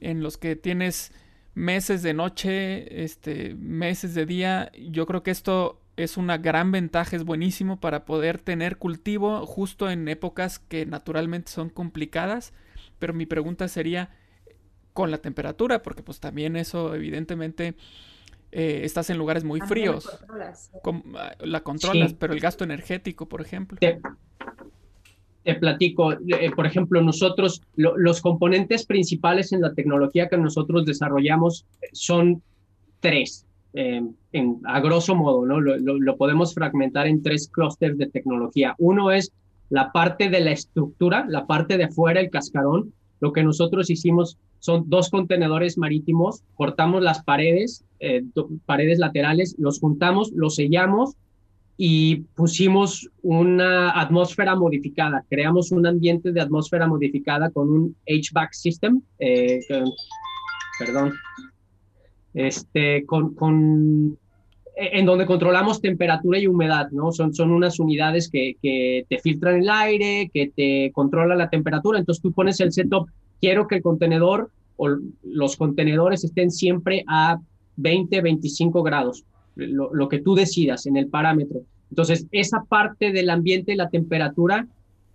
en 0.00 0.22
los 0.22 0.38
que 0.38 0.56
tienes 0.56 1.12
meses 1.54 2.02
de 2.02 2.14
noche, 2.14 3.02
este, 3.02 3.54
meses 3.54 4.14
de 4.14 4.26
día. 4.26 4.72
Yo 4.78 5.06
creo 5.06 5.22
que 5.22 5.30
esto 5.30 5.80
es 5.96 6.16
una 6.16 6.38
gran 6.38 6.70
ventaja, 6.70 7.16
es 7.16 7.24
buenísimo 7.24 7.80
para 7.80 8.04
poder 8.04 8.38
tener 8.38 8.78
cultivo 8.78 9.44
justo 9.44 9.90
en 9.90 10.08
épocas 10.08 10.60
que 10.60 10.86
naturalmente 10.86 11.50
son 11.50 11.68
complicadas. 11.68 12.52
Pero 12.98 13.12
mi 13.12 13.26
pregunta 13.26 13.68
sería 13.68 14.10
con 14.92 15.10
la 15.10 15.18
temperatura, 15.18 15.82
porque 15.82 16.02
pues 16.02 16.20
también 16.20 16.56
eso 16.56 16.94
evidentemente 16.94 17.74
eh, 18.50 18.80
estás 18.84 19.10
en 19.10 19.18
lugares 19.18 19.44
muy 19.44 19.60
fríos. 19.60 20.08
Ah, 21.16 21.34
la 21.40 21.60
controlas, 21.60 22.14
pero 22.14 22.32
el 22.32 22.40
gasto 22.40 22.64
energético, 22.64 23.28
por 23.28 23.40
ejemplo. 23.40 23.78
Te, 25.48 25.54
platico, 25.54 26.12
eh, 26.12 26.50
por 26.54 26.66
ejemplo, 26.66 27.00
nosotros, 27.00 27.62
los 27.74 28.20
componentes 28.20 28.84
principales 28.84 29.50
en 29.54 29.62
la 29.62 29.72
tecnología 29.72 30.28
que 30.28 30.36
nosotros 30.36 30.84
desarrollamos 30.84 31.64
son 31.92 32.42
tres. 33.00 33.46
Eh, 33.72 34.02
en, 34.32 34.60
a 34.66 34.80
grosso 34.80 35.14
modo, 35.14 35.46
¿no? 35.46 35.58
Lo, 35.58 36.16
podemos 36.18 36.52
fragmentar 36.52 37.06
en 37.06 37.22
tres 37.22 37.48
clústeres 37.48 37.96
de 37.96 38.08
tecnología. 38.08 38.74
Uno 38.76 39.10
es 39.10 39.32
la 39.70 39.90
parte 39.90 40.28
de 40.28 40.40
la 40.40 40.50
estructura, 40.50 41.24
la 41.26 41.46
parte 41.46 41.78
de 41.78 41.84
afuera, 41.84 42.20
el 42.20 42.28
cascarón. 42.28 42.92
Lo 43.20 43.32
que 43.32 43.42
nosotros 43.42 43.88
hicimos 43.88 44.36
son 44.58 44.84
dos 44.90 45.08
contenedores 45.08 45.78
marítimos, 45.78 46.42
cortamos 46.56 47.02
las 47.02 47.24
paredes, 47.24 47.86
eh, 48.00 48.22
paredes 48.66 48.98
laterales, 48.98 49.56
los 49.58 49.80
juntamos, 49.80 50.30
los 50.32 50.56
sellamos 50.56 51.16
y 51.80 52.16
pusimos 52.34 53.08
una 53.22 53.98
atmósfera 53.98 54.56
modificada. 54.56 55.24
Creamos 55.30 55.70
un 55.70 55.86
ambiente 55.86 56.32
de 56.32 56.40
atmósfera 56.40 56.88
modificada 56.88 57.50
con 57.50 57.70
un 57.70 57.96
HVAC 58.04 58.52
system, 58.52 59.00
eh, 59.20 59.60
perdón, 60.76 61.14
este, 62.34 63.06
con, 63.06 63.32
con, 63.36 64.18
en 64.74 65.06
donde 65.06 65.24
controlamos 65.24 65.80
temperatura 65.80 66.40
y 66.40 66.48
humedad, 66.48 66.90
¿no? 66.90 67.12
Son, 67.12 67.32
son 67.32 67.52
unas 67.52 67.78
unidades 67.78 68.28
que, 68.28 68.56
que 68.60 69.06
te 69.08 69.20
filtran 69.20 69.62
el 69.62 69.70
aire, 69.70 70.32
que 70.34 70.50
te 70.54 70.90
controlan 70.92 71.38
la 71.38 71.48
temperatura, 71.48 72.00
entonces 72.00 72.20
tú 72.20 72.32
pones 72.32 72.58
el 72.58 72.72
setup, 72.72 73.08
quiero 73.40 73.68
que 73.68 73.76
el 73.76 73.82
contenedor 73.82 74.50
o 74.76 74.88
los 75.22 75.56
contenedores 75.56 76.24
estén 76.24 76.50
siempre 76.50 77.04
a 77.06 77.38
20, 77.76 78.20
25 78.20 78.82
grados, 78.82 79.24
lo, 79.58 80.08
que 80.08 80.20
tú 80.20 80.34
decidas 80.34 80.86
en 80.86 80.96
el 80.96 81.08
parámetro. 81.08 81.60
Entonces, 81.90 82.26
esa 82.32 82.64
parte 82.64 83.12
del 83.12 83.30
ambiente 83.30 83.72
y 83.72 83.76
la 83.76 83.88
temperatura 83.88 84.66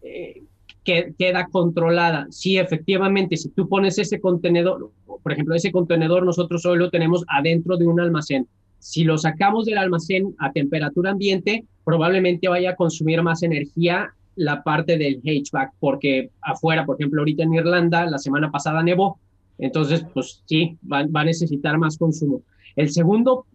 eh, 0.01 0.43
que, 0.83 1.13
queda 1.17 1.47
controlada. 1.47 2.27
Sí, 2.29 2.57
efectivamente, 2.57 3.37
si 3.37 3.49
tú 3.49 3.67
pones 3.67 3.97
ese 3.97 4.19
contenedor, 4.19 4.91
por 5.05 5.31
ejemplo, 5.31 5.55
ese 5.55 5.71
contenedor 5.71 6.25
nosotros 6.25 6.65
hoy 6.65 6.77
lo 6.77 6.89
tenemos 6.89 7.23
adentro 7.27 7.77
de 7.77 7.87
un 7.87 7.99
almacén. 7.99 8.47
si 8.79 9.05
lo 9.05 9.17
sacamos 9.17 9.65
del 9.65 9.77
almacén 9.77 10.35
a 10.39 10.51
temperatura 10.51 11.11
ambiente, 11.11 11.65
probablemente 11.85 12.49
vaya 12.49 12.71
a 12.71 12.75
consumir 12.75 13.21
más 13.21 13.41
energía 13.41 14.13
la 14.35 14.61
parte 14.63 14.97
del 14.97 15.21
HVAC, 15.23 15.71
porque 15.79 16.31
afuera, 16.41 16.85
por 16.85 16.97
ejemplo, 16.99 17.21
ahorita 17.21 17.43
en 17.43 17.53
Irlanda, 17.53 18.05
la 18.05 18.17
semana 18.17 18.51
pasada 18.51 18.83
nevó, 18.83 19.19
entonces, 19.57 20.05
pues 20.13 20.41
sí, 20.45 20.77
va, 20.91 21.05
va 21.05 21.21
a 21.21 21.25
necesitar 21.25 21.77
más 21.77 21.97
consumo. 21.97 22.41
El 22.75 22.91
segundo 22.91 23.45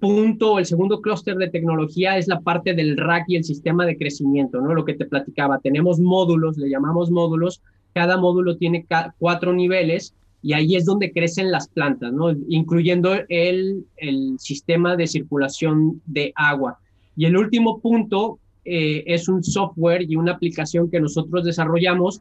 punto, 0.00 0.58
el 0.58 0.66
segundo 0.66 1.00
clúster 1.00 1.36
de 1.36 1.50
tecnología 1.50 2.16
es 2.16 2.28
la 2.28 2.40
parte 2.40 2.74
del 2.74 2.96
rack 2.96 3.24
y 3.28 3.36
el 3.36 3.44
sistema 3.44 3.84
de 3.86 3.96
crecimiento, 3.96 4.60
¿no? 4.60 4.74
Lo 4.74 4.84
que 4.84 4.94
te 4.94 5.06
platicaba, 5.06 5.60
tenemos 5.60 6.00
módulos, 6.00 6.56
le 6.56 6.70
llamamos 6.70 7.10
módulos, 7.10 7.62
cada 7.94 8.16
módulo 8.16 8.56
tiene 8.56 8.86
cuatro 9.18 9.52
niveles 9.52 10.14
y 10.42 10.52
ahí 10.52 10.76
es 10.76 10.84
donde 10.84 11.12
crecen 11.12 11.50
las 11.50 11.68
plantas, 11.68 12.12
¿no? 12.12 12.30
Incluyendo 12.48 13.14
el, 13.28 13.84
el 13.96 14.38
sistema 14.38 14.96
de 14.96 15.06
circulación 15.06 16.00
de 16.06 16.32
agua. 16.36 16.78
Y 17.16 17.26
el 17.26 17.36
último 17.36 17.80
punto 17.80 18.38
eh, 18.64 19.02
es 19.06 19.28
un 19.28 19.42
software 19.42 20.02
y 20.08 20.16
una 20.16 20.32
aplicación 20.32 20.90
que 20.90 21.00
nosotros 21.00 21.44
desarrollamos 21.44 22.20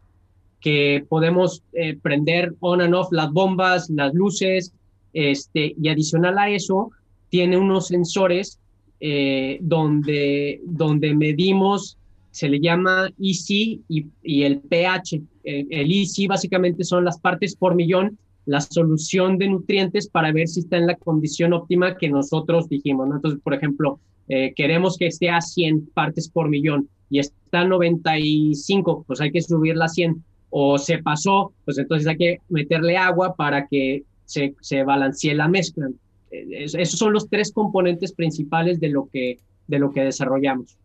que 0.59 1.05
podemos 1.07 1.63
eh, 1.73 1.97
prender 2.01 2.55
on 2.61 2.81
and 2.81 2.95
off 2.95 3.11
las 3.11 3.31
bombas, 3.31 3.89
las 3.89 4.13
luces, 4.13 4.73
este, 5.13 5.75
y 5.79 5.89
adicional 5.89 6.37
a 6.37 6.49
eso, 6.49 6.91
tiene 7.29 7.57
unos 7.57 7.87
sensores 7.87 8.59
eh, 8.99 9.59
donde, 9.61 10.61
donde 10.65 11.13
medimos, 11.13 11.97
se 12.31 12.49
le 12.49 12.59
llama 12.59 13.09
EC 13.19 13.79
y, 13.87 14.43
el 14.43 14.59
pH. 14.59 15.21
El, 15.43 15.91
EC 15.91 16.27
básicamente 16.27 16.83
son 16.83 17.05
las 17.05 17.19
partes 17.19 17.55
por 17.55 17.75
millón, 17.75 18.17
la 18.45 18.61
solución 18.61 19.37
de 19.37 19.49
nutrientes 19.49 20.07
para 20.07 20.31
ver 20.31 20.47
si 20.47 20.61
está 20.61 20.77
en 20.77 20.87
la 20.87 20.95
condición 20.95 21.53
óptima 21.53 21.97
que 21.97 22.09
nosotros 22.09 22.69
dijimos. 22.69 23.07
¿no? 23.07 23.15
Entonces, 23.15 23.39
por 23.43 23.53
ejemplo, 23.53 23.99
eh, 24.29 24.53
queremos 24.55 24.97
que 24.97 25.07
esté 25.07 25.29
a 25.29 25.41
100 25.41 25.89
partes 25.93 26.29
por 26.29 26.49
millón 26.49 26.89
y 27.09 27.19
está 27.19 27.61
a 27.61 27.65
95, 27.65 29.03
pues 29.07 29.21
hay 29.21 29.31
que 29.31 29.41
subirla 29.41 29.85
a 29.85 29.89
100. 29.89 30.23
O 30.49 30.77
se 30.77 30.99
pasó, 30.99 31.53
pues 31.65 31.77
entonces 31.77 32.07
hay 32.07 32.17
que 32.17 32.37
meterle 32.49 32.97
agua 32.97 33.35
para 33.35 33.67
que 33.67 34.03
se, 34.25 34.55
se 34.61 34.83
balancee 34.83 35.35
la 35.35 35.47
mezcla. 35.47 35.87
Esos 36.31 36.99
son 36.99 37.13
los 37.13 37.29
tres 37.29 37.51
componentes 37.51 38.11
principales 38.13 38.79
de 38.79 38.89
lo 38.89 39.09
que, 39.09 39.39
de 39.67 39.79
lo 39.79 39.91
que 39.91 40.01
desarrollamos. 40.01 40.77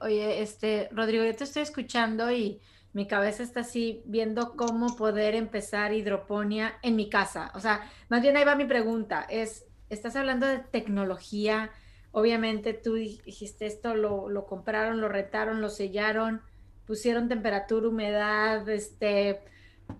Oye, 0.00 0.42
este, 0.42 0.88
Rodrigo, 0.92 1.24
yo 1.24 1.34
te 1.34 1.44
estoy 1.44 1.62
escuchando 1.62 2.30
y 2.32 2.58
mi 2.92 3.06
cabeza 3.06 3.42
está 3.42 3.60
así 3.60 4.02
viendo 4.06 4.56
cómo 4.56 4.96
poder 4.96 5.34
empezar 5.34 5.92
hidroponía 5.92 6.74
en 6.82 6.96
mi 6.96 7.08
casa. 7.08 7.52
O 7.54 7.60
sea, 7.60 7.88
más 8.08 8.22
bien 8.22 8.36
ahí 8.36 8.44
va 8.44 8.56
mi 8.56 8.64
pregunta, 8.64 9.26
es, 9.28 9.66
estás 9.88 10.16
hablando 10.16 10.46
de 10.46 10.58
tecnología, 10.58 11.70
obviamente 12.10 12.72
tú 12.72 12.94
dijiste 12.94 13.66
esto, 13.66 13.94
lo, 13.94 14.28
lo 14.28 14.46
compraron, 14.46 15.00
lo 15.00 15.08
retaron, 15.08 15.60
lo 15.60 15.68
sellaron, 15.68 16.40
pusieron 16.86 17.28
temperatura, 17.28 17.88
humedad, 17.88 18.68
este, 18.68 19.40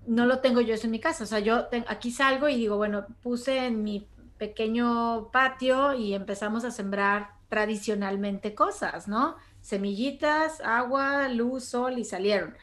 no 0.07 0.27
lo 0.27 0.41
tengo 0.41 0.61
yo 0.61 0.75
eso 0.75 0.87
en 0.87 0.93
mi 0.93 1.01
casa. 1.01 1.25
O 1.25 1.27
sea, 1.27 1.39
yo 1.39 1.69
aquí 1.87 2.11
salgo 2.11 2.49
y 2.49 2.57
digo, 2.57 2.77
bueno, 2.77 3.07
puse 3.23 3.67
en 3.67 3.83
mi 3.83 4.09
pequeño 4.39 5.31
patio 5.33 5.95
y 5.95 6.15
empezamos 6.15 6.65
a 6.65 6.71
sembrar 6.71 7.31
tradicionalmente 7.49 8.55
cosas, 8.55 9.09
¿no? 9.09 9.37
Semillitas, 9.61 10.61
agua, 10.61 11.29
luz, 11.29 11.65
sol 11.65 11.99
y 11.99 12.05
salieron. 12.05 12.55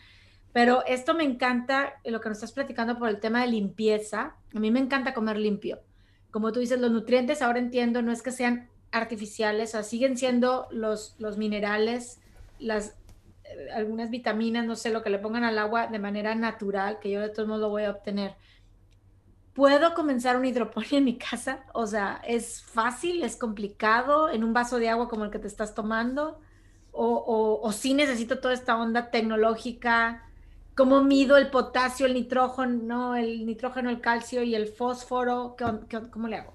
Pero 0.53 0.85
esto 0.85 1.13
me 1.13 1.23
encanta, 1.23 1.95
lo 2.05 2.21
que 2.21 2.29
nos 2.29 2.37
estás 2.37 2.53
platicando 2.53 2.97
por 2.97 3.09
el 3.09 3.19
tema 3.19 3.41
de 3.41 3.47
limpieza. 3.47 4.35
A 4.55 4.59
mí 4.59 4.71
me 4.71 4.79
encanta 4.79 5.13
comer 5.13 5.37
limpio. 5.37 5.81
Como 6.31 6.51
tú 6.51 6.59
dices, 6.59 6.79
los 6.79 6.91
nutrientes 6.91 7.41
ahora 7.41 7.59
entiendo, 7.59 8.01
no 8.01 8.11
es 8.11 8.21
que 8.21 8.31
sean 8.31 8.69
artificiales, 8.91 9.69
o 9.69 9.71
sea, 9.73 9.83
siguen 9.83 10.17
siendo 10.17 10.67
los, 10.71 11.15
los 11.19 11.37
minerales, 11.37 12.21
las 12.59 12.95
eh, 13.43 13.69
algunas 13.73 14.09
vitaminas, 14.09 14.65
no 14.65 14.75
sé, 14.75 14.91
lo 14.91 15.03
que 15.03 15.09
le 15.09 15.19
pongan 15.19 15.43
al 15.43 15.59
agua 15.59 15.87
de 15.87 15.99
manera 15.99 16.35
natural, 16.35 16.99
que 16.99 17.11
yo 17.11 17.21
de 17.21 17.29
todos 17.29 17.47
modos 17.47 17.61
lo 17.61 17.69
voy 17.69 17.83
a 17.83 17.91
obtener. 17.91 18.35
¿Puedo 19.55 19.93
comenzar 19.93 20.35
una 20.35 20.49
hidroponía 20.49 20.97
en 20.97 21.05
mi 21.05 21.17
casa? 21.17 21.63
O 21.73 21.87
sea, 21.87 22.21
¿es 22.27 22.61
fácil? 22.61 23.23
¿Es 23.23 23.37
complicado 23.37 24.29
en 24.29 24.43
un 24.43 24.51
vaso 24.51 24.79
de 24.79 24.89
agua 24.89 25.07
como 25.07 25.23
el 25.23 25.31
que 25.31 25.39
te 25.39 25.47
estás 25.47 25.73
tomando? 25.73 26.37
¿O, 26.91 27.59
o, 27.61 27.71
sí 27.71 27.93
necesito 27.93 28.39
toda 28.39 28.53
esta 28.53 28.77
onda 28.77 29.11
tecnológica? 29.11 30.23
¿Cómo 30.75 31.03
mido 31.03 31.37
el 31.37 31.49
potasio, 31.51 32.05
el 32.05 32.15
nitrógeno, 32.15 33.15
el 33.15 33.45
nitrógeno, 33.45 33.89
el 33.89 34.01
calcio 34.01 34.43
y 34.43 34.55
el 34.55 34.67
fósforo? 34.67 35.55
¿Qué, 35.57 35.65
qué, 35.87 35.99
¿Cómo 36.09 36.27
le 36.27 36.35
hago? 36.35 36.53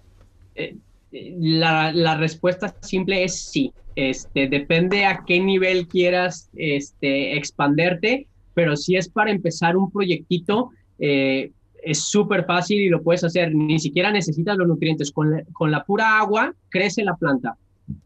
Eh, 0.54 0.76
la, 1.10 1.92
la, 1.92 2.18
respuesta 2.18 2.74
simple 2.82 3.24
es 3.24 3.40
sí. 3.42 3.72
Este, 3.96 4.46
depende 4.46 5.06
a 5.06 5.24
qué 5.26 5.40
nivel 5.40 5.88
quieras 5.88 6.50
este, 6.54 7.36
expanderte, 7.36 8.26
pero 8.52 8.76
si 8.76 8.96
es 8.96 9.08
para 9.08 9.30
empezar 9.30 9.74
un 9.78 9.90
proyectito, 9.90 10.70
eh, 10.98 11.50
es 11.82 12.04
súper 12.04 12.44
fácil 12.44 12.80
y 12.80 12.88
lo 12.88 13.02
puedes 13.02 13.24
hacer. 13.24 13.54
Ni 13.54 13.78
siquiera 13.78 14.10
necesitas 14.10 14.56
los 14.56 14.68
nutrientes. 14.68 15.10
Con 15.10 15.30
la, 15.30 15.42
con 15.52 15.70
la 15.70 15.84
pura 15.84 16.18
agua 16.18 16.54
crece 16.68 17.04
la 17.04 17.16
planta. 17.16 17.56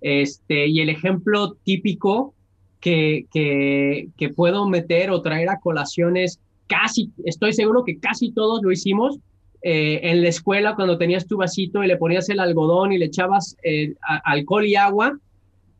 Este, 0.01 0.67
y 0.67 0.81
el 0.81 0.89
ejemplo 0.89 1.57
típico 1.65 2.35
que, 2.81 3.27
que, 3.33 4.29
puedo 4.31 4.69
meter 4.69 5.11
o 5.11 5.23
traer 5.23 5.49
a 5.49 5.59
colaciones, 5.59 6.41
casi, 6.67 7.11
estoy 7.25 7.55
seguro 7.55 7.83
que 7.85 7.99
casi 7.99 8.31
todos 8.31 8.63
lo 8.63 8.71
hicimos, 8.73 9.19
eh, 9.63 10.01
en 10.11 10.21
la 10.21 10.29
escuela 10.29 10.75
cuando 10.75 10.99
tenías 10.99 11.27
tu 11.27 11.39
vasito 11.39 11.83
y 11.83 11.87
le 11.87 11.97
ponías 11.97 12.29
el 12.29 12.41
algodón 12.41 12.93
y 12.93 12.99
le 12.99 13.07
echabas 13.07 13.57
eh, 13.63 13.95
alcohol 14.25 14.67
y 14.67 14.77
agua 14.77 15.19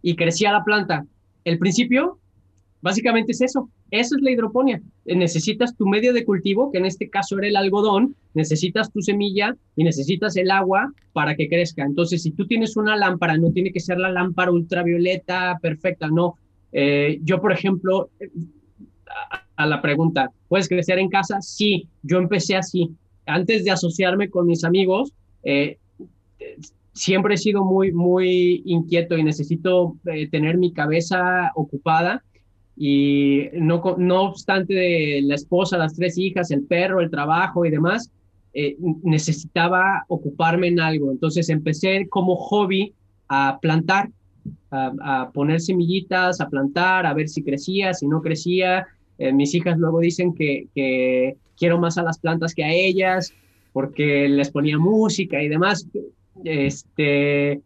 y 0.01 0.17
crecía 0.17 0.53
la 0.53 0.65
planta. 0.65 1.05
El 1.45 1.59
principio 1.59 2.19
básicamente 2.81 3.33
es 3.33 3.43
eso. 3.43 3.69
Eso 4.01 4.17
es 4.17 4.23
la 4.23 4.31
hidroponía. 4.31 4.81
Necesitas 5.05 5.77
tu 5.77 5.87
medio 5.87 6.13
de 6.13 6.25
cultivo, 6.25 6.73
que 6.73 6.79
en 6.79 6.87
este 6.87 7.09
caso 7.09 7.39
era 7.39 7.49
el 7.49 7.57
algodón, 7.57 8.17
necesitas 8.35 8.93
tu 8.93 9.01
semilla 9.01 9.57
y 9.77 9.85
necesitas 9.85 10.37
el 10.37 10.51
agua 10.51 10.93
para 11.13 11.37
que 11.37 11.49
crezca. 11.49 11.85
Entonces, 11.85 12.23
si 12.23 12.33
tú 12.33 12.47
tienes 12.47 12.77
una 12.77 12.97
lámpara, 12.97 13.37
no 13.37 13.53
tiene 13.53 13.73
que 13.73 13.81
ser 13.81 13.99
la 13.99 14.11
lámpara 14.11 14.51
ultravioleta 14.51 15.59
perfecta, 15.63 16.09
no. 16.09 16.35
Eh, 16.73 17.21
yo, 17.23 17.41
por 17.41 17.53
ejemplo, 17.53 18.11
a, 19.57 19.67
la 19.67 19.81
pregunta, 19.81 20.31
¿puedes 20.49 20.69
crecer 20.69 20.99
en 20.99 21.09
casa? 21.09 21.41
Sí, 21.41 21.89
yo 22.03 22.19
empecé 22.19 22.57
así 22.57 22.91
antes 23.27 23.65
de 23.65 23.71
asociarme 23.71 24.29
con 24.29 24.47
mis 24.47 24.65
amigos, 24.65 25.13
eh, 25.43 25.79
siempre 26.93 27.35
he 27.35 27.39
sido 27.39 27.65
muy, 27.65 27.93
muy 27.93 28.63
inquieto 28.67 29.17
y 29.17 29.23
necesito 29.23 29.97
eh, 30.07 30.29
tener 30.29 30.59
mi 30.59 30.73
cabeza 30.73 31.51
ocupada. 31.55 32.23
Y 32.77 33.49
no, 33.53 33.83
no 33.99 34.23
obstante 34.23 35.21
la 35.23 35.35
esposa, 35.35 35.79
las 35.79 35.95
tres 35.95 36.19
hijas, 36.19 36.51
el 36.51 36.65
perro, 36.65 37.01
el 37.01 37.11
trabajo 37.11 37.65
y 37.65 37.71
demás, 37.71 38.11
eh, 38.53 38.77
necesitaba 39.03 40.05
ocuparme 40.09 40.69
en 40.69 40.81
algo. 40.81 41.11
Entonces 41.11 41.49
empecé 41.49 42.09
como 42.09 42.37
hobby 42.37 42.93
a 43.29 43.59
plantar, 43.61 44.11
a, 44.71 44.93
a, 45.01 45.31
poner 45.31 45.61
semillitas, 45.61 46.41
a 46.41 46.49
plantar, 46.49 47.07
a 47.07 47.15
ver 47.15 47.29
si 47.29 47.43
crecía, 47.43 47.95
si 47.95 48.07
no 48.07 48.23
crecía. 48.23 48.87
Eh, 49.19 49.33
mis 49.33 49.55
hijas 49.55 49.79
luego 49.79 50.01
dicen 50.01 50.35
que, 50.35 50.67
que 50.75 51.37
quiero 51.57 51.79
más 51.79 51.99
a 51.99 52.03
las 52.03 52.19
plantas 52.19 52.55
que 52.55 52.65
a 52.65 52.73
ellas, 52.73 53.33
porque 53.73 54.29
les 54.29 54.51
ponía 54.51 54.79
música 54.79 55.43
y 55.43 55.49
demás. 55.49 55.87
Este, 56.45 57.61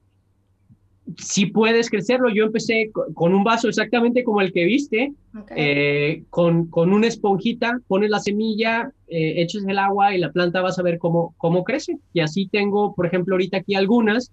si 1.17 1.47
puedes 1.47 1.91
crecerlo, 1.91 2.29
yo 2.29 2.45
empecé 2.45 2.91
con 3.15 3.35
un 3.35 3.45
vaso 3.45 3.69
exactamente 3.69 4.25
como 4.25 4.41
el 4.41 4.53
que 4.53 4.65
viste, 4.65 5.13
okay. 5.39 5.57
eh, 5.57 6.23
con, 6.31 6.67
con, 6.67 6.93
una 6.93 7.07
esponjita, 7.07 7.81
pones 7.87 8.11
la 8.11 8.21
semilla, 8.21 8.93
eh, 9.09 9.35
echas 9.43 9.65
el 9.67 9.79
agua 9.79 10.15
y 10.15 10.19
la 10.19 10.33
planta 10.33 10.61
vas 10.61 10.79
a 10.79 10.83
ver 10.83 10.99
cómo, 10.99 11.35
cómo 11.39 11.65
crece. 11.65 11.99
Y 12.13 12.21
así 12.21 12.47
tengo, 12.47 12.95
por 12.95 13.07
ejemplo, 13.07 13.35
ahorita 13.35 13.59
aquí 13.59 13.75
algunas. 13.75 14.31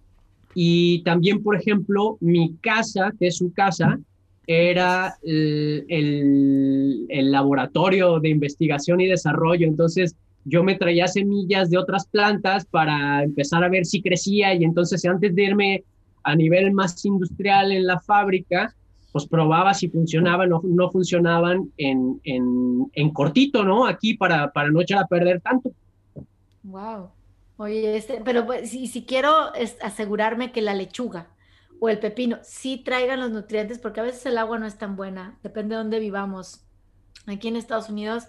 Y 0.54 1.04
también, 1.04 1.44
por 1.44 1.56
ejemplo, 1.56 2.18
mi 2.20 2.56
casa, 2.62 3.14
que 3.20 3.28
es 3.28 3.38
su 3.38 3.54
casa, 3.54 4.00
era 4.48 5.16
el, 5.24 5.86
el, 5.90 7.06
el, 7.10 7.32
laboratorio 7.32 8.20
de 8.20 8.30
investigación 8.30 9.02
y 9.02 9.08
desarrollo. 9.08 9.68
Entonces 9.68 10.16
yo 10.46 10.64
me 10.64 10.76
traía 10.76 11.08
semillas 11.08 11.70
de 11.70 11.78
otras 11.78 12.08
plantas 12.08 12.66
para 12.66 13.24
empezar 13.24 13.64
a 13.64 13.70
ver 13.70 13.86
si 13.86 14.02
crecía 14.02 14.54
y 14.54 14.64
entonces 14.64 15.04
antes 15.06 15.34
de 15.36 15.44
irme 15.44 15.84
a 16.26 16.36
nivel 16.36 16.74
más 16.74 17.06
industrial 17.06 17.72
en 17.72 17.86
la 17.86 18.00
fábrica, 18.00 18.76
pues 19.12 19.28
probaba 19.28 19.74
si 19.74 19.88
funcionaban 19.88 20.52
o 20.52 20.62
no, 20.64 20.92
funcionaban 20.92 21.72
en, 21.78 22.20
en, 22.24 22.92
en, 22.92 23.10
cortito, 23.12 23.64
¿no? 23.64 23.86
Aquí 23.86 24.16
para, 24.16 24.52
para 24.52 24.72
no 24.72 24.82
echar 24.82 25.02
a 25.02 25.08
perder 25.08 25.40
tanto. 25.40 25.72
Wow. 26.64 27.12
Oye, 27.58 27.96
este, 27.96 28.22
pero 28.26 28.46
pues, 28.46 28.70
si, 28.70 28.88
si 28.88 29.06
quiero 29.06 29.32
asegurarme 29.82 30.52
que 30.52 30.62
la 30.62 30.74
lechuga, 30.74 31.30
o 31.80 31.88
el 31.88 32.00
pepino, 32.00 32.40
sí 32.42 32.82
traigan 32.84 33.20
los 33.20 33.32
nutrientes, 33.32 33.80
porque 33.80 34.00
a 34.00 34.04
veces 34.04 34.26
el 34.26 34.38
agua 34.38 34.60
no 34.60 34.66
es 34.66 34.78
tan 34.78 34.96
buena, 34.96 35.38
depende 35.44 35.76
de 35.76 35.80
dónde 35.80 36.00
vivamos. 36.00 36.66
Aquí 37.28 37.48
en 37.48 37.56
Estados 37.56 37.90
Unidos, 37.90 38.26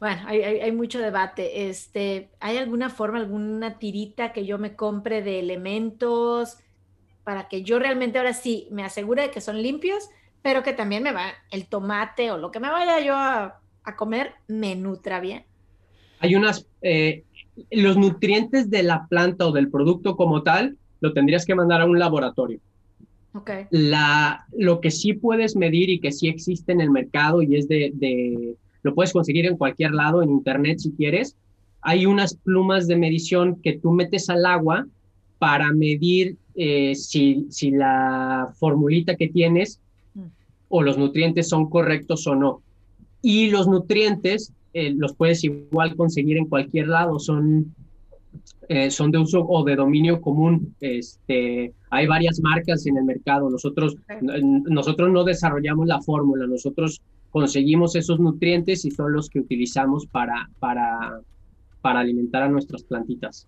bueno, 0.00 0.22
hay, 0.26 0.42
hay, 0.42 0.60
hay, 0.60 0.72
mucho 0.72 0.98
debate. 0.98 1.68
Este, 1.68 2.30
¿Hay 2.40 2.56
alguna 2.56 2.90
forma, 2.90 3.18
alguna 3.18 3.78
tirita 3.78 4.32
que 4.32 4.44
yo 4.46 4.58
me 4.58 4.76
compre 4.76 5.22
de 5.22 5.40
elementos 5.40 6.58
para 7.28 7.46
que 7.46 7.62
yo 7.62 7.78
realmente 7.78 8.16
ahora 8.16 8.32
sí 8.32 8.68
me 8.70 8.82
asegure 8.82 9.20
de 9.20 9.30
que 9.30 9.42
son 9.42 9.60
limpios, 9.60 10.08
pero 10.40 10.62
que 10.62 10.72
también 10.72 11.02
me 11.02 11.12
va 11.12 11.26
el 11.50 11.66
tomate 11.66 12.30
o 12.30 12.38
lo 12.38 12.50
que 12.50 12.58
me 12.58 12.70
vaya 12.70 13.04
yo 13.04 13.12
a, 13.14 13.60
comer 13.98 14.32
me 14.46 14.74
nutra 14.76 15.20
bien? 15.20 15.44
Hay 16.20 16.34
unas, 16.36 16.66
eh, 16.80 17.24
los 17.70 17.98
nutrientes 17.98 18.70
de 18.70 18.82
la 18.82 19.06
planta 19.08 19.46
o 19.46 19.52
del 19.52 19.70
producto 19.70 20.16
como 20.16 20.42
tal, 20.42 20.78
lo 21.00 21.12
tendrías 21.12 21.44
que 21.44 21.54
mandar 21.54 21.82
a 21.82 21.84
un 21.84 21.98
laboratorio. 21.98 22.60
Okay. 23.34 23.66
La, 23.72 24.46
lo 24.56 24.80
que 24.80 24.90
sí 24.90 25.12
puedes 25.12 25.54
medir 25.54 25.90
y 25.90 26.00
que 26.00 26.12
sí 26.12 26.28
existe 26.28 26.72
en 26.72 26.80
el 26.80 26.90
mercado 26.90 27.42
y 27.42 27.56
es 27.56 27.68
de, 27.68 28.56
lo 28.82 28.94
puedes 28.94 29.12
conseguir 29.12 29.44
en 29.44 29.58
cualquier 29.58 29.92
lado, 29.92 30.22
en 30.22 30.30
internet 30.30 30.78
si 30.78 30.92
quieres, 30.92 31.36
hay 31.82 32.06
unas 32.06 32.34
plumas 32.36 32.86
de 32.86 32.96
medición 32.96 33.60
que 33.60 33.78
tú 33.78 33.92
metes 33.92 34.30
al 34.30 34.46
agua 34.46 34.86
para 35.38 35.72
medir 35.74 36.38
eh, 36.60 36.96
si, 36.96 37.46
si 37.50 37.70
la 37.70 38.52
formulita 38.58 39.14
que 39.14 39.28
tienes 39.28 39.78
mm. 40.14 40.22
o 40.68 40.82
los 40.82 40.98
nutrientes 40.98 41.48
son 41.48 41.70
correctos 41.70 42.26
o 42.26 42.34
no. 42.34 42.62
Y 43.22 43.50
los 43.50 43.68
nutrientes 43.68 44.52
eh, 44.74 44.92
los 44.96 45.14
puedes 45.14 45.44
igual 45.44 45.94
conseguir 45.94 46.36
en 46.36 46.46
cualquier 46.46 46.88
lado, 46.88 47.20
son, 47.20 47.76
eh, 48.68 48.90
son 48.90 49.12
de 49.12 49.18
uso 49.18 49.46
o 49.46 49.62
de 49.62 49.76
dominio 49.76 50.20
común. 50.20 50.74
Este, 50.80 51.74
hay 51.90 52.06
varias 52.08 52.40
marcas 52.40 52.84
en 52.86 52.96
el 52.96 53.04
mercado. 53.04 53.48
Nosotros, 53.48 53.96
nosotros 54.20 55.12
no 55.12 55.22
desarrollamos 55.22 55.86
la 55.86 56.00
fórmula, 56.00 56.48
nosotros 56.48 57.00
conseguimos 57.30 57.94
esos 57.94 58.18
nutrientes 58.18 58.84
y 58.84 58.90
son 58.90 59.12
los 59.12 59.30
que 59.30 59.38
utilizamos 59.38 60.06
para, 60.06 60.50
para, 60.58 61.20
para 61.82 62.00
alimentar 62.00 62.42
a 62.42 62.48
nuestras 62.48 62.82
plantitas. 62.82 63.46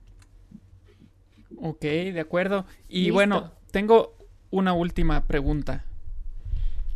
Ok, 1.61 1.83
de 1.83 2.21
acuerdo. 2.21 2.65
Y 2.89 3.11
bueno, 3.11 3.53
tengo 3.71 4.17
una 4.51 4.73
última 4.73 5.27
pregunta. 5.27 5.85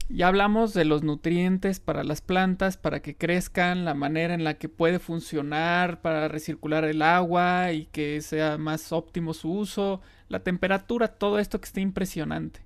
Ya 0.08 0.28
hablamos 0.28 0.74
de 0.74 0.84
los 0.84 1.02
nutrientes 1.02 1.80
para 1.80 2.04
las 2.04 2.20
plantas, 2.20 2.76
para 2.76 3.00
que 3.00 3.16
crezcan, 3.16 3.84
la 3.84 3.94
manera 3.94 4.34
en 4.34 4.44
la 4.44 4.54
que 4.54 4.68
puede 4.68 4.98
funcionar 4.98 6.02
para 6.02 6.28
recircular 6.28 6.84
el 6.84 7.02
agua 7.02 7.72
y 7.72 7.86
que 7.86 8.20
sea 8.20 8.58
más 8.58 8.92
óptimo 8.92 9.32
su 9.32 9.50
uso, 9.50 10.02
la 10.28 10.40
temperatura, 10.40 11.08
todo 11.08 11.38
esto 11.38 11.58
que 11.60 11.66
está 11.66 11.80
impresionante. 11.80 12.60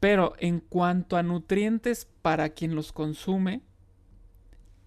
Pero 0.00 0.34
en 0.38 0.60
cuanto 0.60 1.16
a 1.16 1.22
nutrientes 1.22 2.06
para 2.22 2.50
quien 2.50 2.74
los 2.74 2.92
consume, 2.92 3.62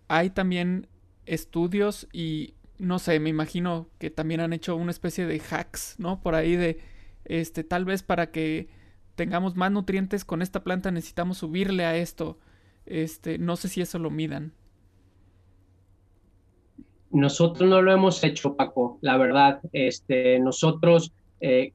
hay 0.07 0.29
también 0.29 0.87
estudios 1.25 2.07
y 2.11 2.53
no 2.83 2.99
sé, 2.99 3.19
me 3.19 3.29
imagino 3.29 3.89
que 3.97 4.09
también 4.09 4.41
han 4.41 4.53
hecho 4.53 4.75
una 4.75 4.91
especie 4.91 5.25
de 5.25 5.39
hacks, 5.39 5.95
¿no? 5.97 6.21
Por 6.21 6.35
ahí 6.35 6.55
de, 6.55 6.79
este, 7.25 7.63
tal 7.63 7.85
vez 7.85 8.03
para 8.03 8.31
que 8.31 8.69
tengamos 9.15 9.55
más 9.55 9.71
nutrientes 9.71 10.25
con 10.25 10.41
esta 10.41 10.63
planta 10.63 10.91
necesitamos 10.91 11.37
subirle 11.37 11.85
a 11.85 11.95
esto. 11.95 12.37
Este, 12.85 13.37
no 13.37 13.55
sé 13.55 13.69
si 13.69 13.81
eso 13.81 13.99
lo 13.99 14.09
midan. 14.09 14.53
Nosotros 17.11 17.69
no 17.69 17.81
lo 17.81 17.93
hemos 17.93 18.23
hecho, 18.23 18.55
Paco, 18.55 18.97
la 19.01 19.17
verdad. 19.17 19.59
Este, 19.71 20.39
nosotros 20.39 21.13
eh, 21.41 21.71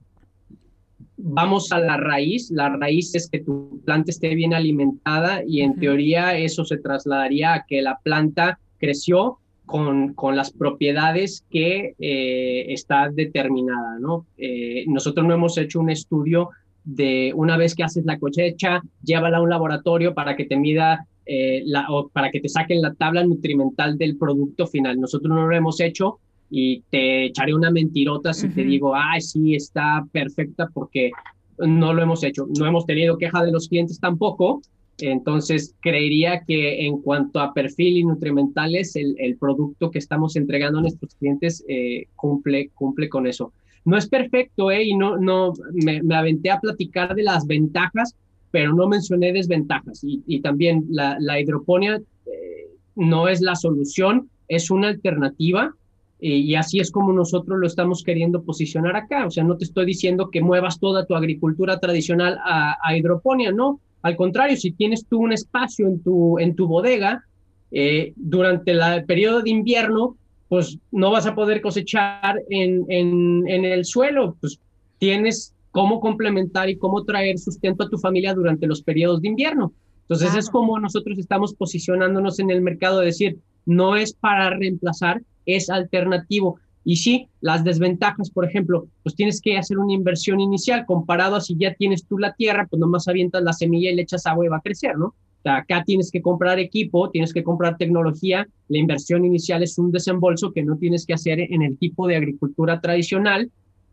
vamos 1.17 1.71
a 1.71 1.79
la 1.79 1.97
raíz. 1.97 2.51
La 2.51 2.71
raíz 2.71 3.15
es 3.15 3.31
que 3.31 3.39
tu 3.39 3.81
planta 3.85 4.11
esté 4.11 4.35
bien 4.35 4.53
alimentada 4.53 5.43
y 5.47 5.61
en 5.61 5.79
teoría 5.79 6.37
eso 6.37 6.65
se 6.65 6.77
trasladaría 6.77 7.55
a 7.55 7.67
que 7.67 7.81
la 7.83 7.99
planta 8.01 8.59
creció 8.79 9.39
con, 9.69 10.15
con 10.15 10.35
las 10.35 10.51
propiedades 10.51 11.45
que 11.51 11.95
eh, 11.99 12.73
está 12.73 13.11
determinada, 13.11 13.99
¿no? 14.01 14.27
Eh, 14.39 14.85
nosotros 14.89 15.27
no 15.27 15.35
hemos 15.35 15.59
hecho 15.59 15.79
un 15.79 15.91
estudio 15.91 16.49
de 16.85 17.33
una 17.37 17.59
vez 17.59 17.75
que 17.75 17.85
haces 17.85 18.07
la 18.07 18.19
cosecha, 18.19 18.81
llévala 19.05 19.37
a 19.37 19.43
un 19.43 19.51
laboratorio 19.51 20.15
para 20.15 20.35
que 20.37 20.47
te 20.47 20.57
mida 20.57 21.07
eh, 21.27 21.63
la, 21.67 21.87
o 21.91 22.09
para 22.09 22.31
que 22.31 22.41
te 22.41 22.49
saquen 22.49 22.81
la 22.81 22.95
tabla 22.95 23.23
nutrimental 23.25 23.99
del 23.99 24.17
producto 24.17 24.67
final. 24.67 24.99
Nosotros 24.99 25.29
no 25.29 25.47
lo 25.47 25.55
hemos 25.55 25.81
hecho 25.81 26.19
y 26.51 26.81
te 26.91 27.27
echaré 27.27 27.55
una 27.55 27.71
mentirota 27.71 28.33
si 28.33 28.49
te 28.49 28.65
digo, 28.65 28.95
ay, 28.97 29.21
sí, 29.21 29.55
está 29.55 30.03
perfecta 30.11 30.71
porque 30.73 31.11
no 31.59 31.93
lo 31.93 32.03
hemos 32.03 32.25
hecho. 32.25 32.47
No 32.59 32.67
hemos 32.67 32.87
tenido 32.87 33.19
queja 33.19 33.45
de 33.45 33.53
los 33.53 33.69
clientes 33.69 34.01
tampoco, 34.01 34.63
entonces, 35.01 35.75
creería 35.81 36.43
que 36.45 36.87
en 36.87 37.01
cuanto 37.01 37.41
a 37.41 37.55
perfil 37.55 37.99
y 37.99 38.05
nutrimentales, 38.05 38.97
el, 38.97 39.37
producto 39.39 39.91
que 39.91 39.99
estamos 39.99 40.35
entregando 40.35 40.79
a 40.79 40.83
nuestros 40.83 41.15
clientes 41.15 41.65
eh, 41.69 42.07
cumple, 42.17 42.71
cumple 42.75 43.09
con 43.09 43.27
eso. 43.27 43.53
No 43.85 43.97
es 43.97 44.09
perfecto, 44.09 44.71
¿eh? 44.71 44.85
Y 44.85 44.97
no, 44.97 45.17
no, 45.17 45.53
me, 45.73 46.01
aventé 46.15 46.51
a 46.51 46.61
platicar 46.61 47.15
de 47.15 47.23
las 47.23 47.47
ventajas, 47.47 48.17
pero 48.51 48.75
no 48.75 48.89
mencioné 48.89 49.33
desventajas. 49.33 50.03
Y, 50.03 50.23
y 50.27 50.41
también 50.41 50.85
la, 50.91 51.17
la 51.21 51.41
hidroponía 51.41 51.97
eh, 52.27 52.69
no 52.97 53.29
es 53.29 53.41
la 53.41 53.55
solución, 53.55 54.29
es 54.49 54.71
una 54.71 54.89
alternativa. 54.89 55.75
Y, 56.21 56.57
así 56.57 56.81
es 56.81 56.91
como 56.91 57.13
nosotros 57.13 57.61
lo 57.61 57.67
estamos 57.69 58.03
queriendo 58.03 58.43
posicionar 58.43 58.97
acá. 58.97 59.27
O 59.27 59.31
sea, 59.31 59.45
no 59.45 59.57
te 59.57 59.65
estoy 59.65 59.87
diciendo 59.87 60.31
que 60.31 60.41
muevas 60.41 60.81
toda 60.81 61.07
tu 61.07 61.15
agricultura 61.15 61.79
tradicional 61.79 62.41
a, 62.45 62.77
a 62.83 62.97
hidroponía, 62.97 63.53
no 63.53 63.79
al 64.03 64.17
contrario, 64.17 64.57
si 64.57 64.71
tienes 64.73 65.05
tú 65.07 65.19
un 65.19 65.33
espacio 65.33 65.87
en 65.87 66.03
tu, 66.03 66.39
en 66.39 66.55
tu 66.55 66.67
bodega, 66.67 67.25
eh, 67.71 68.13
durante 68.17 68.71
el 68.71 69.05
periodo 69.05 69.43
de 69.43 69.51
invierno, 69.51 70.17
pues 70.49 70.79
no 70.91 71.11
vas 71.11 71.27
a 71.27 71.35
poder 71.35 71.61
cosechar 71.61 72.41
en, 72.49 72.87
en, 72.89 73.65
el 73.65 73.85
suelo, 73.85 74.37
pues 74.41 74.59
tienes 74.99 75.55
cómo 75.71 76.01
complementar 76.01 76.71
y 76.71 76.77
cómo 76.77 77.05
traer 77.05 77.39
sustento 77.39 77.85
a 77.85 77.91
tu 77.91 77.99
familia 77.99 78.33
durante 78.33 78.67
los 78.67 78.83
periodos 78.83 79.21
de 79.21 79.29
invierno. 79.29 79.73
Entonces 80.03 80.35
es 80.35 80.49
como 80.49 80.81
nosotros 80.81 81.19
estamos 81.19 81.53
posicionándonos 81.53 82.39
en 82.39 82.51
el 82.51 82.63
mercado 82.63 83.01
de 83.01 83.07
decir, 83.07 83.37
no 83.67 83.95
es 83.95 84.15
para 84.15 84.49
reemplazar, 84.51 85.21
es 85.45 85.69
alternativo. 85.69 86.59
Y 86.85 86.97
sí, 86.97 87.29
las 87.41 87.65
desventajas, 87.65 88.31
por 88.31 88.45
ejemplo, 88.45 88.87
pues 89.03 89.15
tienes 89.15 89.41
que 89.41 89.59
hacer 89.59 89.79
una 89.79 89.93
inversión 89.93 90.41
inicial 90.41 90.87
comparado 90.87 91.37
a 91.37 91.41
si 91.41 91.57
ya 91.59 91.75
tienes 91.75 92.07
tú 92.07 92.19
la 92.19 92.35
tierra, 92.35 92.67
pues 92.69 92.81
nomás 92.81 93.09
avientas 93.09 93.43
la 93.43 93.53
semilla 93.53 93.91
y 93.91 93.95
le 93.95 94.03
echas 94.03 94.27
agua 94.27 94.47
y 94.47 94.49
va 94.49 94.59
a 94.59 94.63
crecer, 94.63 94.97
¿no? 94.97 95.07
O 95.07 95.43
sea, 95.43 95.59
acá 95.59 95.85
tienes 95.85 96.11
que 96.11 96.23
comprar 96.23 96.59
equipo, 96.59 97.11
tienes 97.11 97.33
que 97.33 97.45
comprar 97.45 97.77
tecnología, 97.77 98.49
la 98.69 98.79
inversión 98.79 99.25
inicial 99.25 99.63
es 99.63 99.79
un 99.79 99.93
desembolso 99.93 100.53
que 100.53 100.65
no 100.65 100.77
tienes 100.77 101.07
que 101.07 101.15
hacer 101.15 101.41
en 101.41 101.63
el 101.63 101.79
tipo 101.79 102.07
de 102.07 102.17
agricultura 102.17 102.81
tradicional. 102.81 103.51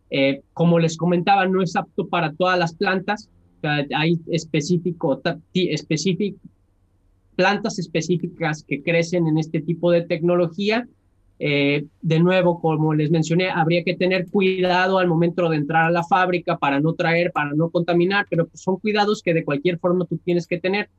Eh, 0.10 0.42
como 0.54 0.80
les 0.80 0.98
comentaba, 0.98 1.48
no 1.48 1.62
es 1.62 1.76
apto 1.76 2.08
para 2.08 2.34
todas 2.34 2.58
las 2.58 2.74
plantas, 2.76 3.30
hay 3.96 4.20
específico, 4.28 5.22
específico, 5.54 6.38
plantas 7.36 7.80
específicas 7.80 8.64
que 8.64 8.82
crecen 8.82 9.28
en 9.28 9.38
este 9.38 9.62
tipo 9.62 9.92
de 9.92 10.04
tecnología 10.04 10.88
eh, 11.38 11.86
de 12.02 12.20
nuevo, 12.20 12.62
como 12.62 12.94
les 12.94 13.12
mencioné, 13.12 13.50
habría 13.50 13.84
que 13.84 13.96
tener 13.96 14.28
cuidado 14.30 15.00
al 15.00 15.08
momento 15.08 15.50
de 15.50 15.58
entrar 15.58 15.86
a 15.86 15.92
la 15.92 16.04
fábrica 16.04 16.58
para 16.58 16.80
no 16.80 16.94
traer, 16.94 17.32
para 17.32 17.52
no 17.54 17.70
contaminar, 17.70 18.26
pero 18.30 18.48
pues, 18.48 18.62
son 18.62 18.78
cuidados 18.78 19.22
que 19.22 19.34
de 19.34 19.44
cualquier 19.44 19.78
forma 19.80 20.06
tú 20.06 20.18
tienes 20.18 20.48
que 20.48 20.60
tener. 20.60 20.90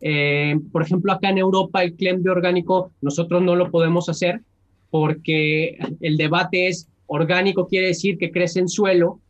Eh, 0.00 0.58
por 0.70 0.82
ejemplo, 0.82 1.12
acá 1.12 1.30
en 1.30 1.38
Europa 1.38 1.82
el 1.82 1.94
clem 1.94 2.22
de 2.22 2.30
orgánico 2.30 2.92
nosotros 3.00 3.42
no 3.42 3.56
lo 3.56 3.70
podemos 3.70 4.08
hacer 4.08 4.42
porque 4.90 5.76
el 6.00 6.16
debate 6.16 6.68
es 6.68 6.88
orgánico 7.06 7.66
quiere 7.66 7.88
decir 7.88 8.18
que 8.18 8.30
crece 8.30 8.60
en 8.60 8.68
suelo. 8.68 9.20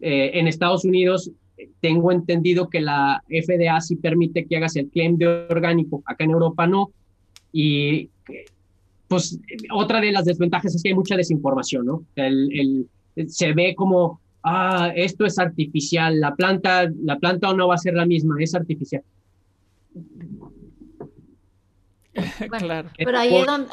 Eh, 0.00 0.32
en 0.34 0.48
Estados 0.48 0.84
Unidos 0.84 1.30
tengo 1.80 2.12
entendido 2.12 2.68
que 2.68 2.80
la 2.80 3.22
FDA 3.28 3.80
sí 3.80 3.96
permite 3.96 4.46
que 4.46 4.56
hagas 4.56 4.76
el 4.76 4.88
claim 4.88 5.16
de 5.18 5.26
orgánico, 5.26 6.02
acá 6.06 6.24
en 6.24 6.30
Europa 6.30 6.66
no. 6.66 6.90
Y 7.52 8.10
pues 9.08 9.40
otra 9.72 10.00
de 10.00 10.12
las 10.12 10.26
desventajas 10.26 10.74
es 10.74 10.82
que 10.82 10.90
hay 10.90 10.94
mucha 10.94 11.16
desinformación, 11.16 11.86
¿no? 11.86 12.04
El, 12.14 12.86
se 13.26 13.52
ve 13.54 13.74
como, 13.74 14.20
ah, 14.44 14.92
esto 14.94 15.24
es 15.24 15.38
artificial, 15.38 16.20
la 16.20 16.36
planta, 16.36 16.88
la 17.02 17.18
planta 17.18 17.52
no 17.54 17.68
va 17.68 17.74
a 17.74 17.78
ser 17.78 17.94
la 17.94 18.06
misma, 18.06 18.36
es 18.38 18.54
artificial. 18.54 19.02
claro. 22.58 22.90
Pero 22.96 23.18
ahí 23.18 23.34
es, 23.34 23.46
donde, 23.46 23.70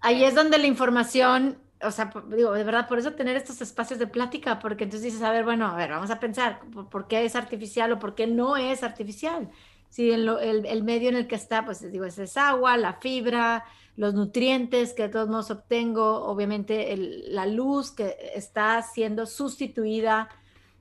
ahí, 0.00 0.24
es 0.24 0.34
donde 0.34 0.58
la 0.58 0.66
información, 0.66 1.58
o 1.82 1.90
sea, 1.90 2.12
digo, 2.34 2.52
de 2.52 2.64
verdad, 2.64 2.86
por 2.88 2.98
eso 3.00 3.12
tener 3.12 3.36
estos 3.36 3.60
espacios 3.60 3.98
de 3.98 4.06
plática, 4.06 4.60
porque 4.60 4.84
entonces 4.84 5.12
dices, 5.12 5.22
a 5.22 5.32
ver, 5.32 5.44
bueno, 5.44 5.66
a 5.66 5.74
ver, 5.74 5.90
vamos 5.90 6.10
a 6.10 6.20
pensar, 6.20 6.60
¿por, 6.90 7.08
qué 7.08 7.24
es 7.24 7.34
artificial 7.34 7.92
o 7.92 7.98
por 7.98 8.14
qué 8.14 8.28
no 8.28 8.56
es 8.56 8.84
artificial? 8.84 9.50
Si 9.90 10.10
el, 10.10 10.28
el, 10.28 10.84
medio 10.84 11.08
en 11.08 11.16
el 11.16 11.26
que 11.26 11.34
está, 11.34 11.64
pues 11.64 11.90
digo, 11.90 12.04
es 12.04 12.36
agua, 12.36 12.76
la 12.76 12.94
fibra, 12.94 13.64
los 13.98 14.14
nutrientes 14.14 14.94
que 14.94 15.02
de 15.02 15.08
todos 15.10 15.28
modos 15.28 15.50
obtengo, 15.50 16.24
obviamente 16.24 16.96
la 16.96 17.44
luz 17.44 17.90
que 17.90 18.16
está 18.34 18.80
siendo 18.80 19.26
sustituida 19.26 20.30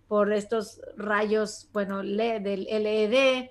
por 0.07 0.31
estos 0.31 0.79
rayos, 0.95 1.67
bueno, 1.73 1.97
del 1.97 2.63
LED. 2.63 3.49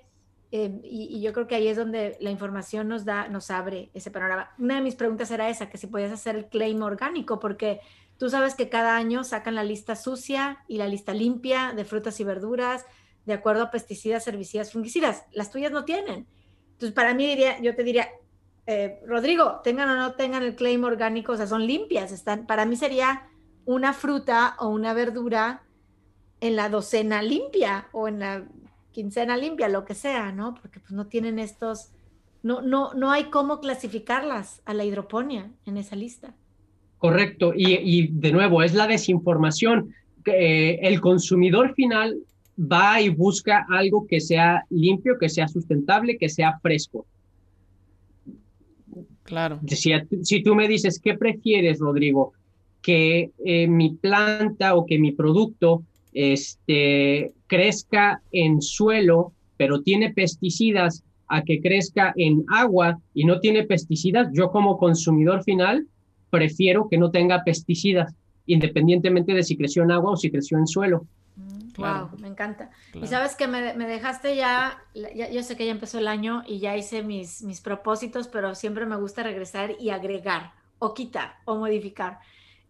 Eh, 0.49 0.81
y, 0.83 1.21
yo 1.21 1.33
creo 1.33 1.45
que 1.45 1.55
ahí 1.55 1.67
es 1.67 1.77
donde 1.77 2.17
la 2.21 2.31
información 2.31 2.87
nos 2.87 3.05
da, 3.05 3.27
nos 3.27 3.51
abre 3.51 3.91
ese 3.93 4.09
panorama. 4.09 4.49
Una 4.57 4.75
de 4.75 4.81
mis 4.81 4.95
preguntas 4.95 5.29
era 5.29 5.49
esa, 5.49 5.69
que 5.69 5.77
si 5.77 5.87
podías 5.87 6.11
hacer 6.11 6.35
el 6.35 6.45
claim 6.47 6.81
orgánico, 6.81 7.39
porque 7.39 7.81
Tú 8.17 8.29
sabes 8.31 8.55
que 8.55 8.69
cada 8.69 8.95
año 8.95 9.23
sacan 9.23 9.55
la 9.55 9.63
lista 9.63 9.95
sucia 9.95 10.63
y 10.67 10.77
la 10.77 10.87
lista 10.87 11.13
limpia 11.13 11.73
de 11.75 11.85
frutas 11.85 12.19
y 12.19 12.23
verduras 12.23 12.85
de 13.25 13.33
acuerdo 13.33 13.63
a 13.63 13.71
pesticidas, 13.71 14.27
herbicidas, 14.27 14.71
fungicidas. 14.71 15.25
Las 15.31 15.51
tuyas 15.51 15.71
no 15.71 15.85
tienen. 15.85 16.25
Entonces, 16.73 16.93
para 16.93 17.13
mí 17.13 17.27
diría, 17.27 17.59
yo 17.61 17.75
te 17.75 17.83
diría, 17.83 18.09
eh, 18.67 18.99
Rodrigo, 19.05 19.61
tengan 19.63 19.89
o 19.89 19.95
no 19.95 20.13
tengan 20.13 20.43
el 20.43 20.55
claim 20.55 20.83
orgánico, 20.83 21.31
o 21.31 21.37
sea, 21.37 21.47
son 21.47 21.65
limpias. 21.65 22.11
Están, 22.11 22.45
para 22.45 22.65
mí 22.65 22.75
sería 22.75 23.29
una 23.65 23.93
fruta 23.93 24.55
o 24.59 24.67
una 24.67 24.93
verdura 24.93 25.63
en 26.41 26.55
la 26.55 26.69
docena 26.69 27.21
limpia 27.21 27.87
o 27.93 28.07
en 28.07 28.19
la 28.19 28.45
quincena 28.91 29.37
limpia, 29.37 29.69
lo 29.69 29.85
que 29.85 29.95
sea, 29.95 30.31
¿no? 30.33 30.53
Porque 30.55 30.81
pues 30.81 30.91
no 30.91 31.07
tienen 31.07 31.39
estos, 31.39 31.91
no, 32.43 32.61
no, 32.61 32.93
no 32.93 33.11
hay 33.11 33.25
cómo 33.25 33.59
clasificarlas 33.61 34.61
a 34.65 34.73
la 34.73 34.83
hidroponía 34.83 35.49
en 35.65 35.77
esa 35.77 35.95
lista. 35.95 36.35
Correcto, 36.97 37.53
y, 37.55 38.07
de 38.07 38.31
nuevo, 38.31 38.63
es 38.63 38.73
la 38.73 38.87
desinformación. 38.87 39.93
Eh, 40.25 40.79
el 40.81 40.99
consumidor 40.99 41.73
final 41.73 42.17
va 42.59 42.99
y 42.99 43.09
busca 43.09 43.65
algo 43.69 44.07
que 44.07 44.19
sea 44.19 44.65
limpio, 44.69 45.17
que 45.19 45.29
sea 45.29 45.47
sustentable, 45.47 46.17
que 46.17 46.27
sea 46.27 46.59
fresco. 46.59 47.05
Claro. 49.27 49.59
Si, 49.67 50.41
tú 50.41 50.55
me 50.55 50.69
dices, 50.69 51.01
¿qué 51.03 51.15
prefieres, 51.15 51.79
Rodrigo? 51.79 52.31
Que 52.81 53.31
eh, 53.43 53.67
mi 53.67 53.89
planta 53.89 54.73
o 54.73 54.85
que 54.85 54.97
mi 54.97 55.11
producto 55.11 55.83
este, 56.13 57.33
crezca 57.47 58.21
en 58.31 58.61
suelo, 58.61 59.33
pero 59.57 59.81
tiene 59.81 60.13
pesticidas, 60.13 61.03
a 61.27 61.41
que 61.41 61.59
crezca 61.59 62.13
en 62.15 62.45
agua 62.47 62.99
y 63.13 63.25
no 63.25 63.41
tiene 63.41 63.63
pesticidas, 63.63 64.29
yo 64.31 64.49
como 64.49 64.77
consumidor 64.77 65.43
final 65.43 65.85
prefiero 66.29 66.87
que 66.89 66.97
no 66.97 67.11
tenga 67.11 67.43
pesticidas, 67.43 68.13
independientemente 68.45 69.33
de 69.33 69.43
si 69.43 69.57
creció 69.57 69.83
en 69.83 69.91
agua 69.91 70.13
o 70.13 70.15
si 70.15 70.31
creció 70.31 70.57
en 70.57 70.67
suelo. 70.67 71.05
Wow, 71.77 72.09
me 72.19 72.27
encanta. 72.27 72.71
Y 72.93 73.07
sabes 73.07 73.35
que 73.35 73.47
me, 73.47 73.73
dejaste 73.73 74.35
ya, 74.35 74.83
yo 74.93 75.43
sé 75.43 75.55
que 75.55 75.65
ya 75.65 75.71
empezó 75.71 75.99
el 75.99 76.07
año 76.07 76.43
y 76.45 76.59
ya 76.59 76.75
hice 76.75 77.03
mis, 77.03 77.43
mis 77.43 77.61
propósitos, 77.61 78.27
pero 78.27 78.55
siempre 78.55 78.85
me 78.85 78.95
gusta 78.95 79.23
regresar 79.23 79.75
y 79.79 79.91
agregar 79.91 80.53
o 80.79 80.93
quitar 80.93 81.37
o 81.45 81.55
modificar. 81.55 82.19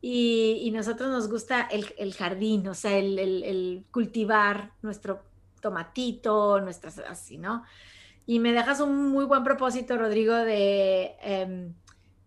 Y, 0.01 0.59
y 0.61 0.71
nosotros 0.71 1.09
nos 1.09 1.29
gusta 1.29 1.61
el, 1.61 1.93
el 1.97 2.13
jardín, 2.13 2.67
o 2.67 2.73
sea, 2.73 2.97
el, 2.97 3.17
el, 3.17 3.85
cultivar 3.91 4.71
nuestro 4.81 5.23
tomatito, 5.61 6.59
nuestras 6.61 6.99
así, 6.99 7.37
¿no? 7.37 7.63
Y 8.25 8.39
me 8.39 8.51
dejas 8.51 8.81
un 8.81 9.09
muy 9.09 9.25
buen 9.25 9.43
propósito, 9.43 9.97
Rodrigo, 9.97 10.35
de... 10.35 11.15
Em, 11.21 11.73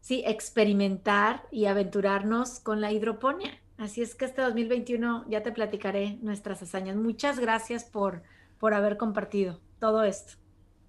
sí, 0.00 0.22
experimentar 0.26 1.46
y 1.50 1.66
aventurarnos 1.66 2.58
con 2.58 2.80
la 2.80 2.90
hidroponía. 2.90 3.59
Así 3.80 4.02
es 4.02 4.14
que 4.14 4.26
este 4.26 4.42
2021 4.42 5.24
ya 5.30 5.42
te 5.42 5.52
platicaré 5.52 6.18
nuestras 6.20 6.62
hazañas. 6.62 6.96
Muchas 6.96 7.40
gracias 7.40 7.84
por, 7.84 8.22
por 8.58 8.74
haber 8.74 8.98
compartido 8.98 9.58
todo 9.78 10.04
esto. 10.04 10.34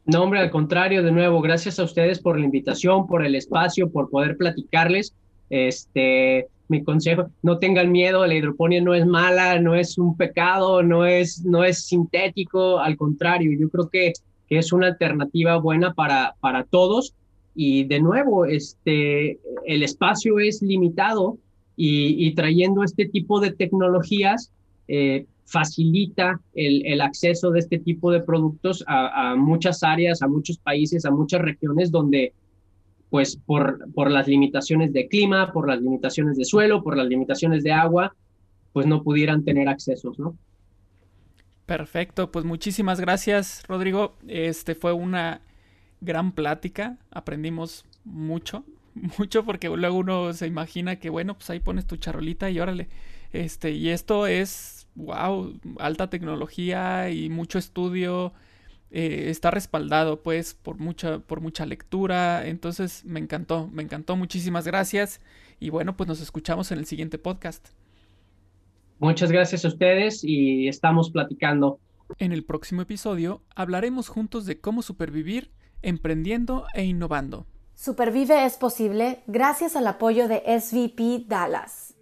No, 0.04 0.24
hombre, 0.24 0.42
al 0.42 0.52
contrario, 0.52 1.02
de 1.02 1.14
nuevo, 1.14 1.40
gracias 1.40 1.80
a 1.80 1.86
ustedes 1.86 2.20
por 2.20 2.38
la 2.38 2.44
invitación, 2.44 3.08
por 3.08 3.26
el 3.26 3.36
espacio, 3.36 3.90
por 3.90 4.10
poder 4.10 4.36
platicarles. 4.36 5.16
Este, 5.50 6.48
mi 6.68 6.84
consejo, 6.84 7.30
no 7.42 7.60
tengan 7.60 7.94
miedo, 7.94 8.28
la 8.28 8.36
hidroponía 8.36 8.82
no 8.82 8.94
es 8.94 9.06
mala, 9.06 9.58
no 9.58 9.74
es 9.74 9.98
un 9.98 10.18
pecado, 10.18 10.84
no 10.84 11.06
es, 11.06 11.46
no 11.46 11.64
es 11.64 11.86
sintético, 11.86 12.80
al 12.80 12.98
contrario, 12.98 13.58
yo 13.58 13.70
creo 13.70 13.88
que, 13.88 14.12
que 14.50 14.58
es 14.58 14.74
una 14.74 14.88
alternativa 14.88 15.56
buena 15.60 15.94
para, 15.94 16.36
para 16.42 16.66
todos 16.66 17.16
y 17.56 17.86
de 17.86 18.02
nuevo, 18.02 18.44
este, 18.44 19.40
el 19.66 19.82
espacio 19.82 20.40
es 20.40 20.62
limitado 20.62 21.38
y, 21.76 22.34
trayendo 22.36 22.84
este 22.84 23.08
tipo 23.08 23.40
de 23.40 23.52
tecnologías 23.52 24.52
eh, 24.88 25.26
facilita 25.46 26.40
el, 26.54 27.02
acceso 27.02 27.52
de 27.52 27.60
este 27.60 27.80
tipo 27.80 28.12
de 28.12 28.22
productos 28.22 28.84
a, 28.88 29.36
muchas 29.36 29.84
áreas, 29.84 30.22
a 30.22 30.28
muchos 30.28 30.58
países, 30.58 31.06
a 31.06 31.12
muchas 31.12 31.42
regiones 31.42 31.92
donde, 31.92 32.34
pues 33.10 33.36
por, 33.36 33.92
por 33.94 34.10
las 34.12 34.28
limitaciones 34.28 34.94
de 34.94 35.08
clima, 35.08 35.52
por 35.52 35.68
las 35.68 35.82
limitaciones 35.82 36.38
de 36.38 36.46
suelo, 36.46 36.84
por 36.84 36.96
las 36.96 37.08
limitaciones 37.08 37.64
de 37.64 37.72
agua, 37.72 38.16
pues 38.74 38.86
no 38.86 39.04
pudieran 39.04 39.44
tener 39.44 39.68
accesos, 39.68 40.18
¿no? 40.20 40.38
Perfecto, 41.66 42.32
pues 42.32 42.46
muchísimas 42.46 43.00
gracias, 43.00 43.64
Rodrigo. 43.68 44.18
Este 44.28 44.76
fue 44.76 44.94
una 44.94 45.42
gran 46.02 46.34
plática, 46.34 46.98
aprendimos 47.12 47.86
mucho, 48.04 48.66
mucho 49.18 49.46
porque 49.46 49.70
luego 49.70 49.98
uno 49.98 50.34
se 50.34 50.48
imagina 50.48 50.98
que 50.98 51.10
bueno, 51.10 51.36
pues 51.36 51.50
ahí 51.50 51.60
pones 51.60 51.86
tu 51.86 51.98
charolita 51.98 52.50
y 52.50 52.60
órale. 52.60 52.90
Este, 53.34 53.72
y 53.72 53.90
esto 53.90 54.28
es 54.28 54.88
wow, 54.96 55.60
alta 55.80 56.10
tecnología 56.10 57.10
y 57.10 57.30
mucho 57.30 57.58
estudio. 57.58 58.34
Eh, 58.94 59.30
está 59.30 59.52
respaldado 59.52 60.22
pues 60.22 60.54
por 60.54 60.78
mucha, 60.78 61.20
por 61.20 61.42
mucha 61.42 61.66
lectura. 61.66 62.48
Entonces 62.48 63.06
me 63.06 63.20
encantó, 63.20 63.68
me 63.68 63.84
encantó. 63.84 64.16
Muchísimas 64.16 64.66
gracias. 64.66 65.22
Y 65.60 65.70
bueno, 65.70 65.96
pues 65.96 66.08
nos 66.08 66.22
escuchamos 66.22 66.72
en 66.72 66.80
el 66.80 66.86
siguiente 66.86 67.18
podcast. 67.18 67.70
Muchas 69.00 69.32
gracias 69.32 69.66
a 69.66 69.70
ustedes 69.70 70.24
y 70.24 70.68
estamos 70.68 71.10
platicando. 71.10 71.80
En 72.20 72.32
el 72.34 72.44
próximo 72.44 72.82
episodio 72.82 73.42
hablaremos 73.56 74.10
juntos 74.10 74.46
de 74.46 74.60
cómo 74.60 74.82
supervivir 74.82 75.52
emprendiendo 75.82 76.66
e 76.74 76.84
innovando. 76.84 77.48
Supervive 77.84 78.46
es 78.46 78.58
posible 78.58 79.24
gracias 79.26 79.76
al 79.76 79.88
apoyo 79.88 80.28
de 80.28 80.44
SVP 80.46 81.26
Dallas. 81.28 81.96